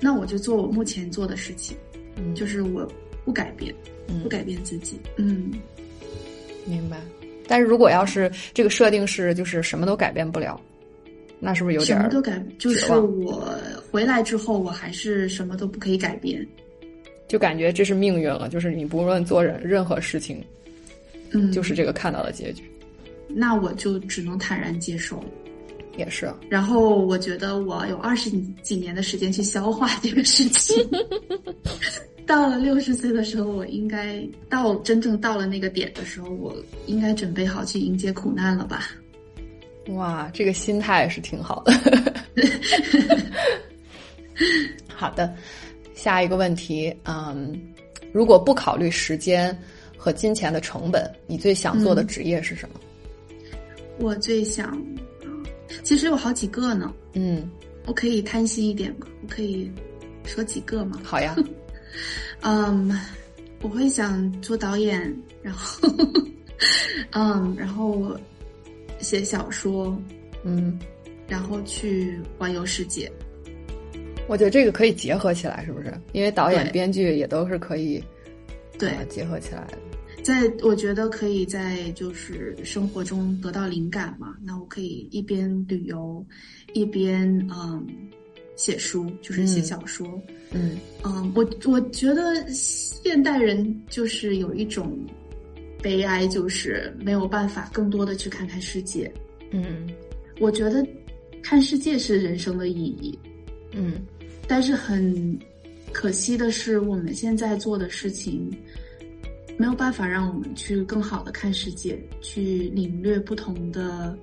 [0.00, 1.76] 那我就做我目前做的事情，
[2.16, 2.84] 嗯，就是我
[3.24, 3.72] 不改变，
[4.08, 5.52] 嗯不改变自己，嗯，
[6.66, 6.96] 明白。
[7.46, 10.60] 但是如果要是这个设定是就是什么都改变不了，
[11.38, 13.48] 那是不是有点儿什么都改，就是我
[13.92, 16.44] 回来之后，我还是什么都不可以改变，
[17.28, 18.48] 就感觉这是命运了？
[18.48, 20.44] 就是你不论做任任何事情，
[21.34, 22.62] 嗯，就是这个看到的结局，
[23.28, 25.22] 那我就只能坦然接受。
[25.96, 26.32] 也是。
[26.48, 28.28] 然后我觉得我有二十
[28.62, 30.76] 几年的时间去消化这个事情。
[32.26, 36.56] 到了六十岁的时候，我应该到真正到了那个点的时候，我
[36.86, 38.90] 应该准备好去迎接苦难了吧？
[39.88, 41.72] 哇，这个心态是挺好的。
[44.88, 45.32] 好的，
[45.94, 47.60] 下一个问题，嗯，
[48.10, 49.56] 如果不考虑时间
[50.04, 52.78] 和金钱的成本，你最想做的嗯职业是什么？
[53.98, 54.78] 我最想，
[55.82, 56.92] 其实有好几个呢。
[57.14, 57.50] 嗯，
[57.86, 59.06] 我可以贪心一点吗？
[59.22, 59.72] 我可以
[60.26, 61.00] 说几个吗？
[61.02, 61.34] 好呀，
[62.44, 63.00] 嗯，
[63.62, 65.00] 我会想做导演，
[65.40, 65.88] 然后，
[67.12, 68.14] 嗯，然后
[68.98, 69.98] 写小说，
[70.42, 70.78] 嗯，
[71.26, 73.10] 然后去环游世界。
[74.28, 75.90] 我觉得这个可以结合起来，是不是？
[76.12, 78.04] 因为导演、编剧也都是可以
[78.78, 79.78] 对，呃结合起来的。
[80.24, 86.24] 在我觉得可以在就是生活中得到灵感嘛，那我可以一边旅游，
[86.72, 87.86] 一边嗯
[88.56, 90.22] 写书，就是写嗯小说。
[90.50, 94.98] 嗯嗯，我我觉得现代人就是有一种
[95.82, 99.12] 悲哀，就是没有办法更多的去看看世界。
[99.50, 99.86] 嗯
[100.40, 100.84] 我觉得
[101.42, 103.18] 看世界是人生的意义，
[103.72, 104.06] 嗯
[104.48, 105.38] 但是很
[105.92, 108.50] 可惜的是，我们现在做的事情
[109.56, 114.16] 没有办法让我们去更好的看世界，去领略不同的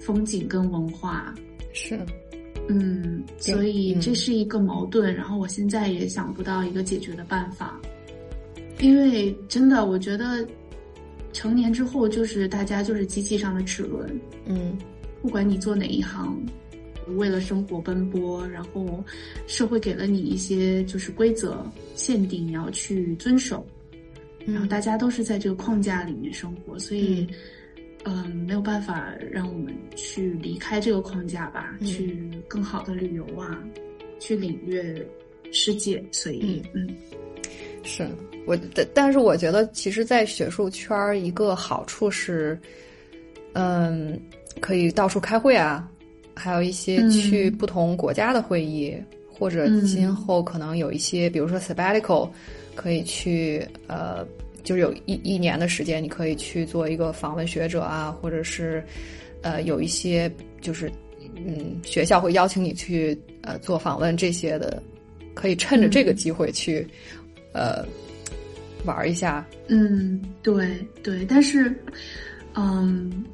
[0.00, 1.34] 风景跟文化。
[1.72, 1.98] 是，
[2.68, 4.00] 嗯，所以嗯。
[4.00, 7.80] 这是一个矛盾，然后我现在也想不到一个解决的办法，
[8.78, 10.46] 因为真的，我觉得
[11.32, 14.76] 成年之后就是大家就是机器上的齿轮，嗯。
[15.22, 16.34] 不管你做哪一行，
[17.16, 19.04] 为了生活奔波，然后
[19.46, 21.62] 社会给了你一些就是规则
[21.94, 23.66] 限定，你要去遵守，
[24.52, 24.68] 然后嗯。
[24.68, 27.26] 大家都是在这个框架里面生活，所以。
[28.04, 31.86] 嗯，没有办法让我们去离开这个框架吧，嗯。
[31.86, 33.62] 去更好的旅游啊，
[34.18, 35.06] 去领略
[35.52, 36.02] 世界。
[36.10, 36.88] 所以，嗯。
[37.82, 38.08] 是
[38.46, 42.58] 我，但但是我觉得，其实，在学术圈儿，一个好处是，
[43.52, 44.18] 嗯，
[44.60, 45.86] 可以到处开会啊，
[46.34, 47.10] 还有一些嗯。
[47.10, 48.96] 去不同国家的会议，
[49.30, 49.84] 或者嗯。
[49.84, 52.30] 今后可能有一些，比如说 sabbatical，
[52.74, 54.26] 可以去呃，
[54.62, 58.82] 就是有一一年的时间，你可以去做一个访问学者啊，或者是
[59.42, 60.90] 呃，有一些就是
[61.36, 64.82] 嗯，学校会邀请你去呃做访问这些的。
[65.32, 66.86] 可以趁着这个机会去，
[67.52, 67.86] 呃，
[68.84, 69.46] 玩一下。
[69.68, 71.72] 嗯，对对，但是，
[72.54, 73.24] 嗯，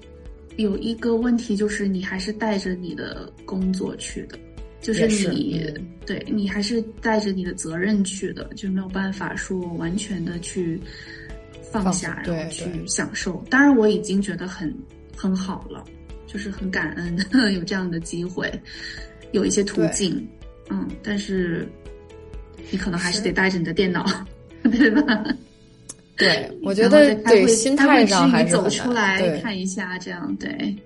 [0.56, 4.38] 有一个问题就是你还是带着你的工作去的，
[4.86, 5.68] 就是你
[6.06, 10.80] 对你还是带着你的责任去的，就没有办法说完全的去
[11.72, 13.44] 放下，然后去享受。
[13.50, 14.72] 当然，我已经觉得很
[15.16, 15.84] 很好了，
[16.28, 17.18] 就是很感恩
[17.52, 18.48] 有这样的机会，
[19.32, 20.24] 有一些途径，
[20.70, 21.66] 嗯，但是
[22.70, 24.06] 你可能还是得带着你的电脑，
[24.70, 25.24] 对吧？
[26.16, 30.76] 对，我觉得对心态上还是走出来看一下，这样对。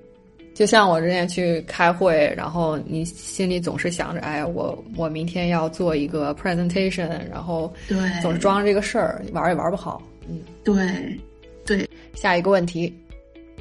[0.60, 10.02] 就像我之前去开会，然后你心里总是想着，哎，我我明天要做一个 presentation，然后对，总是装着这个事儿，玩也玩不好。
[10.28, 11.18] 嗯，对，
[11.64, 11.88] 对。
[12.12, 12.94] 下一个问题，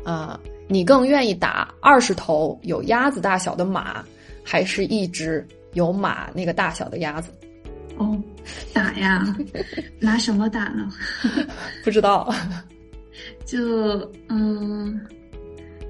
[0.03, 0.37] 啊，
[0.67, 4.03] 你更愿意打二十头有鸭子大小的马，
[4.43, 7.31] 还是一只有马那个大小的鸭子？
[7.95, 8.21] 哦，
[8.73, 9.25] 打呀，
[10.01, 10.91] 拿什么打呢？
[11.81, 12.29] 不知道，
[13.47, 14.99] 就嗯，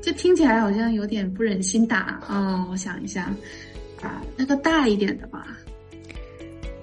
[0.02, 2.66] 就听起来好像有点不忍心打啊。
[2.72, 3.34] 我想一下，
[4.02, 5.48] 啊，那个大一点的吧，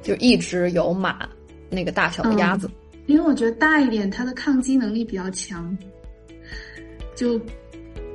[0.02, 1.28] 就一直有马
[1.70, 2.70] 那个大小的鸭子，
[3.06, 5.76] 因为我觉得大一点，它的抗击能力比较强，
[7.14, 7.40] 就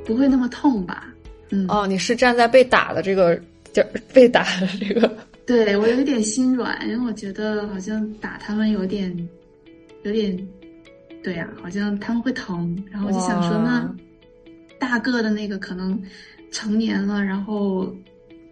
[0.06, 1.14] 不会那么痛吧。
[1.50, 3.40] 嗯，哦，你是站在被打的这个，
[3.74, 3.84] 就
[4.14, 5.12] 被打的这个。
[5.46, 9.14] 对我有一点心软，因为我觉得好像打他们有点，
[10.04, 10.48] 有点，
[11.22, 12.82] 对呀，好像他们会疼。
[12.90, 13.94] 然后我就想说，那
[14.82, 16.02] 大个的那个可能
[16.52, 17.96] 成年了，然后，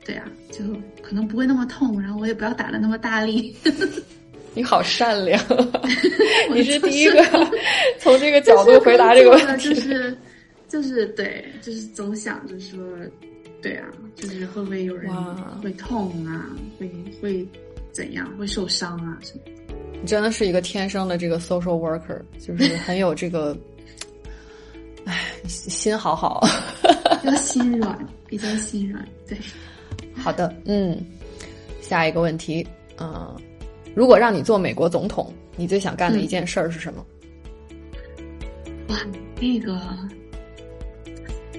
[0.06, 0.64] 对啊，就
[1.02, 2.00] 可能不会那么痛。
[2.00, 3.56] 然后我也不要打的那么大力。
[4.54, 5.42] 你好善良，
[6.54, 7.24] 你是第一个
[7.98, 9.74] 从这个角度回答这个问题。
[9.74, 10.18] 就是，
[10.68, 12.80] 就是对，就是总想着说。
[13.62, 15.12] 对啊，就是会不会有人
[15.62, 16.48] 会痛啊？
[16.80, 16.90] 会
[17.22, 17.46] 会
[17.92, 18.26] 怎样？
[18.38, 19.20] 会受伤啊？
[19.22, 19.42] 什么？
[20.02, 23.58] 你真的是一个天生的这个 social worker，就是很有这个，
[25.10, 26.40] 哎，心好好，
[27.20, 29.04] 比较心软，比较心软。
[29.28, 29.36] 对，
[30.16, 30.96] 好的，嗯，
[31.82, 32.66] 下一个问题，
[33.00, 33.36] 嗯，
[33.96, 37.04] 如果让你做美国总统，你最想干的一件事儿是什么？
[38.90, 38.98] 哇，
[39.42, 39.82] 那个。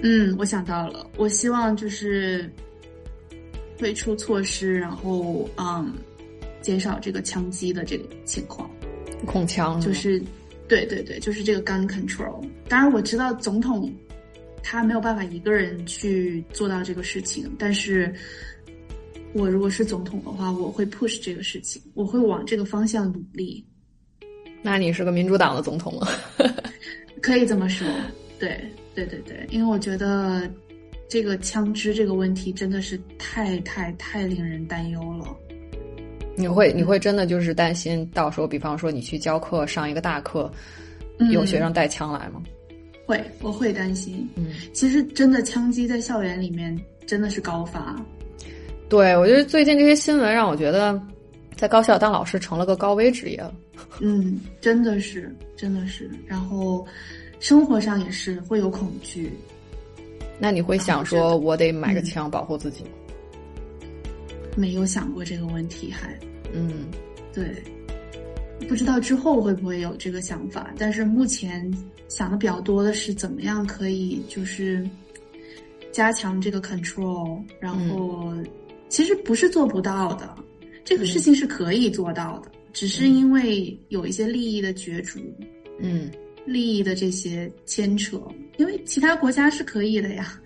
[0.03, 2.49] 嗯，我想到了，我希望就是
[3.77, 5.93] 推出措施，然后嗯，
[6.63, 8.71] 减少这个枪击的这个情况。
[9.27, 10.23] 控枪就是，
[10.71, 12.41] 对对对，就是这个 gun control。
[12.69, 13.93] 当然我知道总统
[14.63, 18.15] 他没有办法一个人去做到这个事情，但是
[19.35, 23.67] 我如果是总统的话，我会 push 这个事情，我会往这个方向努力。
[24.63, 26.09] 那你是个民主党的总统了，
[27.21, 27.87] 可以这么说，
[28.39, 28.59] 对。
[28.93, 30.51] 对对对，因为我觉得
[31.09, 35.25] 这个枪支这个问题真的是太太太令人担忧了。
[36.41, 40.51] 你会你会真的就是担心到时候，比方说你去教课上一个大课，
[41.31, 42.43] 有学生带枪来吗？
[43.07, 44.29] 会，我会担心。
[44.37, 46.77] 嗯，其实真的枪击在校园里面
[47.07, 47.95] 真的是高发。
[48.89, 51.01] 对，我觉得最近这些新闻让我觉得，
[51.57, 53.55] 在高校当老师成了个高危职业了。
[54.01, 56.87] 嗯，真的是，真的是，然后。
[57.41, 59.33] 生活上也是会有恐惧，
[60.39, 62.91] 那你会想说，我得买个枪保护自己吗？
[64.57, 66.15] 没有想过这个问题，还
[66.53, 66.87] 嗯，
[67.33, 67.63] 对，
[68.69, 70.73] 不知道之后会不会有这个想法。
[70.79, 71.71] 但是目前
[72.09, 74.89] 想的比较多的是，怎么样可以就是
[75.93, 77.43] 加强这个 control。
[77.59, 78.33] 然后
[78.89, 80.35] 其实不是做不到的，
[80.85, 85.19] 这个事情是可以做到的，只是因为有一些利益的角逐，
[85.79, 86.11] 嗯。
[86.47, 88.19] 利益的这些牵扯，
[88.57, 90.41] 因为其他国家是可以的呀，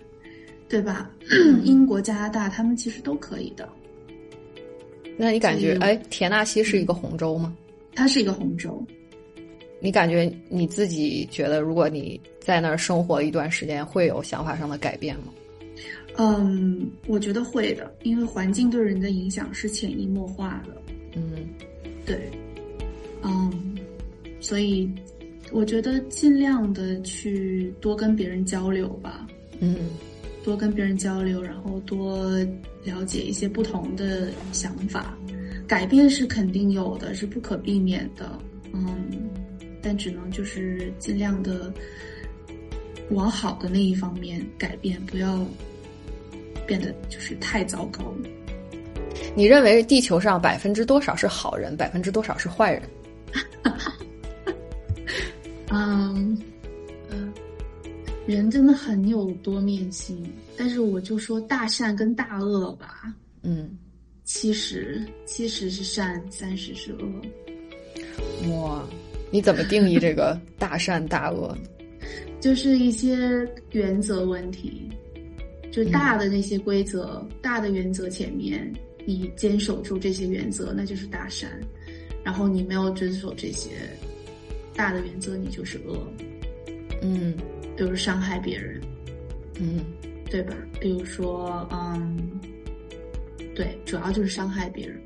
[0.67, 1.09] 对吧？
[1.63, 3.67] 英国、加拿大他们其实都可以的。
[5.17, 7.55] 那你感觉，哎，田纳西是一个红州吗？
[7.93, 8.83] 它是一个红州。
[9.79, 15.33] 你感觉你自己觉得，如果你在那儿生活一段时间，会有想法上的改变吗？
[16.17, 20.81] 嗯，我觉得会的，因为环境对人的影响是潜移默化的。
[21.15, 21.47] 嗯，
[22.05, 22.29] 对，
[23.21, 23.77] 嗯，
[24.39, 24.89] 所以。
[25.51, 29.27] 我觉得尽量的去多跟别人交流吧，
[29.59, 29.75] 嗯，
[30.45, 32.29] 多跟别人交流，然后多
[32.83, 35.17] 了解一些不同的想法，
[35.67, 38.37] 改变是肯定有的，是不可避免的，
[38.71, 39.07] 嗯，
[39.81, 41.73] 但只能就是尽量的
[43.09, 45.43] 往好的那一方面改变，不要
[46.67, 48.13] 变得就是太糟糕。
[49.35, 52.83] 你认为地球上百分之多少是好人，百分之多少是坏人？
[55.71, 56.37] 嗯，嗯，
[58.25, 60.25] 人真的很有多面性，
[60.57, 63.13] 但是我就说大善跟大恶吧。
[63.43, 63.77] 嗯，
[64.23, 67.05] 七十七十是善，三十是恶。
[68.49, 68.83] 哇，
[69.31, 71.61] 你怎么定义这个大善大恶呢？
[72.41, 73.17] 就是一些
[73.71, 74.89] 原则问题，
[75.71, 78.73] 就大的那些规则、大的原则前面，
[79.05, 81.49] 你坚守住这些原则，那就是大善；
[82.23, 83.69] 然后你没有遵守这些
[84.75, 86.07] 大的原则，你就是恶。
[87.01, 87.35] 嗯，
[87.75, 88.81] 比如伤害别人，
[89.59, 89.79] 嗯，
[90.29, 90.55] 对吧？
[90.79, 92.17] 比如说，嗯，
[93.55, 95.01] 对，主要就是伤害别人。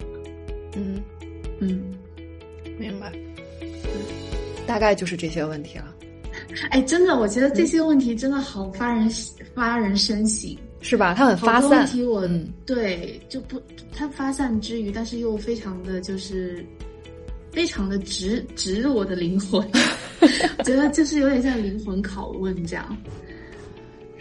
[0.76, 1.02] 嗯，
[1.60, 1.82] 嗯，
[2.78, 3.12] 明白。
[4.68, 5.96] 大概就是这些问题了，
[6.70, 9.10] 哎，真的，我觉得这些问题真的好发人
[9.56, 10.56] 发人深省。
[10.82, 11.14] 是吧？
[11.14, 11.88] 它很发散问散。
[11.88, 13.62] 题我、嗯对就不，
[13.92, 16.64] 它发散之余，但是又非常的就是
[17.52, 19.60] 非常的直直入我的灵魂，
[20.58, 22.98] 我觉得就是有点像灵魂拷问这样。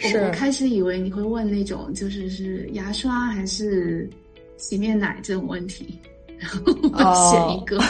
[0.02, 4.08] 我是我开始以为你会问那种就是是牙刷还是
[4.56, 5.98] 洗面奶这种问题，
[6.38, 7.82] 然后我选一个。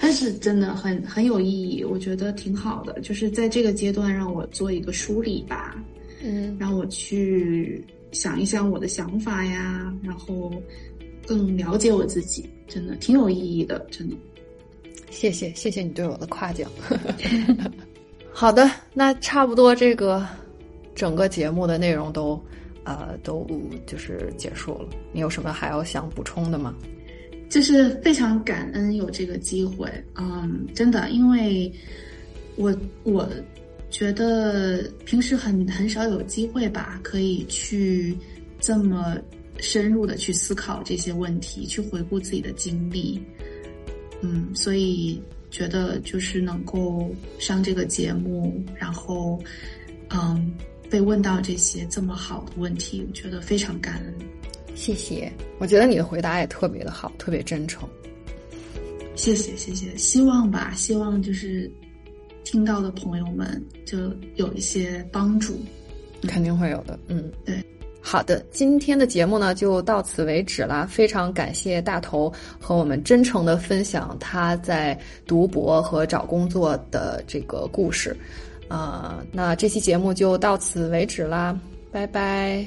[0.00, 5.76] 但是真的很很有意义，我觉得挺好的，就是在这个阶段让我做一个梳理吧。
[6.22, 10.52] 嗯让我去想一想我的想法呀，然后
[11.26, 14.16] 更了解我自己，真的挺有意义的，真的。
[15.10, 16.70] 谢谢，谢谢你对我的夸奖。
[18.30, 20.24] 好的，那差不多这个
[20.94, 22.40] 整个节目的内容都
[22.84, 23.46] 呃都
[23.86, 24.88] 就是结束了。
[25.12, 26.74] 你有什么还要想补充的吗？
[27.48, 31.72] 就是非常感恩有这个机会，嗯，真的，因为
[32.56, 33.26] 我我
[33.88, 38.14] 觉得平时很很少有机会吧，可以去
[38.60, 39.16] 这么
[39.58, 43.20] 深入的去思考这些问题，去回顾自己的经历，
[44.20, 49.38] 嗯，所以觉得就是能够上这个节目，然后
[50.10, 50.52] 嗯
[50.88, 54.14] 被问到这些这么好的问题，我觉得非常感恩。
[54.74, 57.88] 谢谢，我觉得你的回答也特别的好，特别真诚。
[59.16, 61.68] 谢谢谢谢，希望吧，希望就是
[62.44, 65.58] 听到的朋友们就有一些帮助。
[66.22, 67.60] 肯定会有的，嗯，对。
[68.10, 70.88] 好的，今天的节目呢就到此为止啦。
[70.90, 78.16] 非常感谢大头和我们真诚的分享他在读博和找工作的这个故事。
[78.68, 81.54] 呃，那这期节目就到此为止啦，
[81.92, 82.66] 拜拜。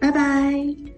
[0.00, 0.89] 拜拜。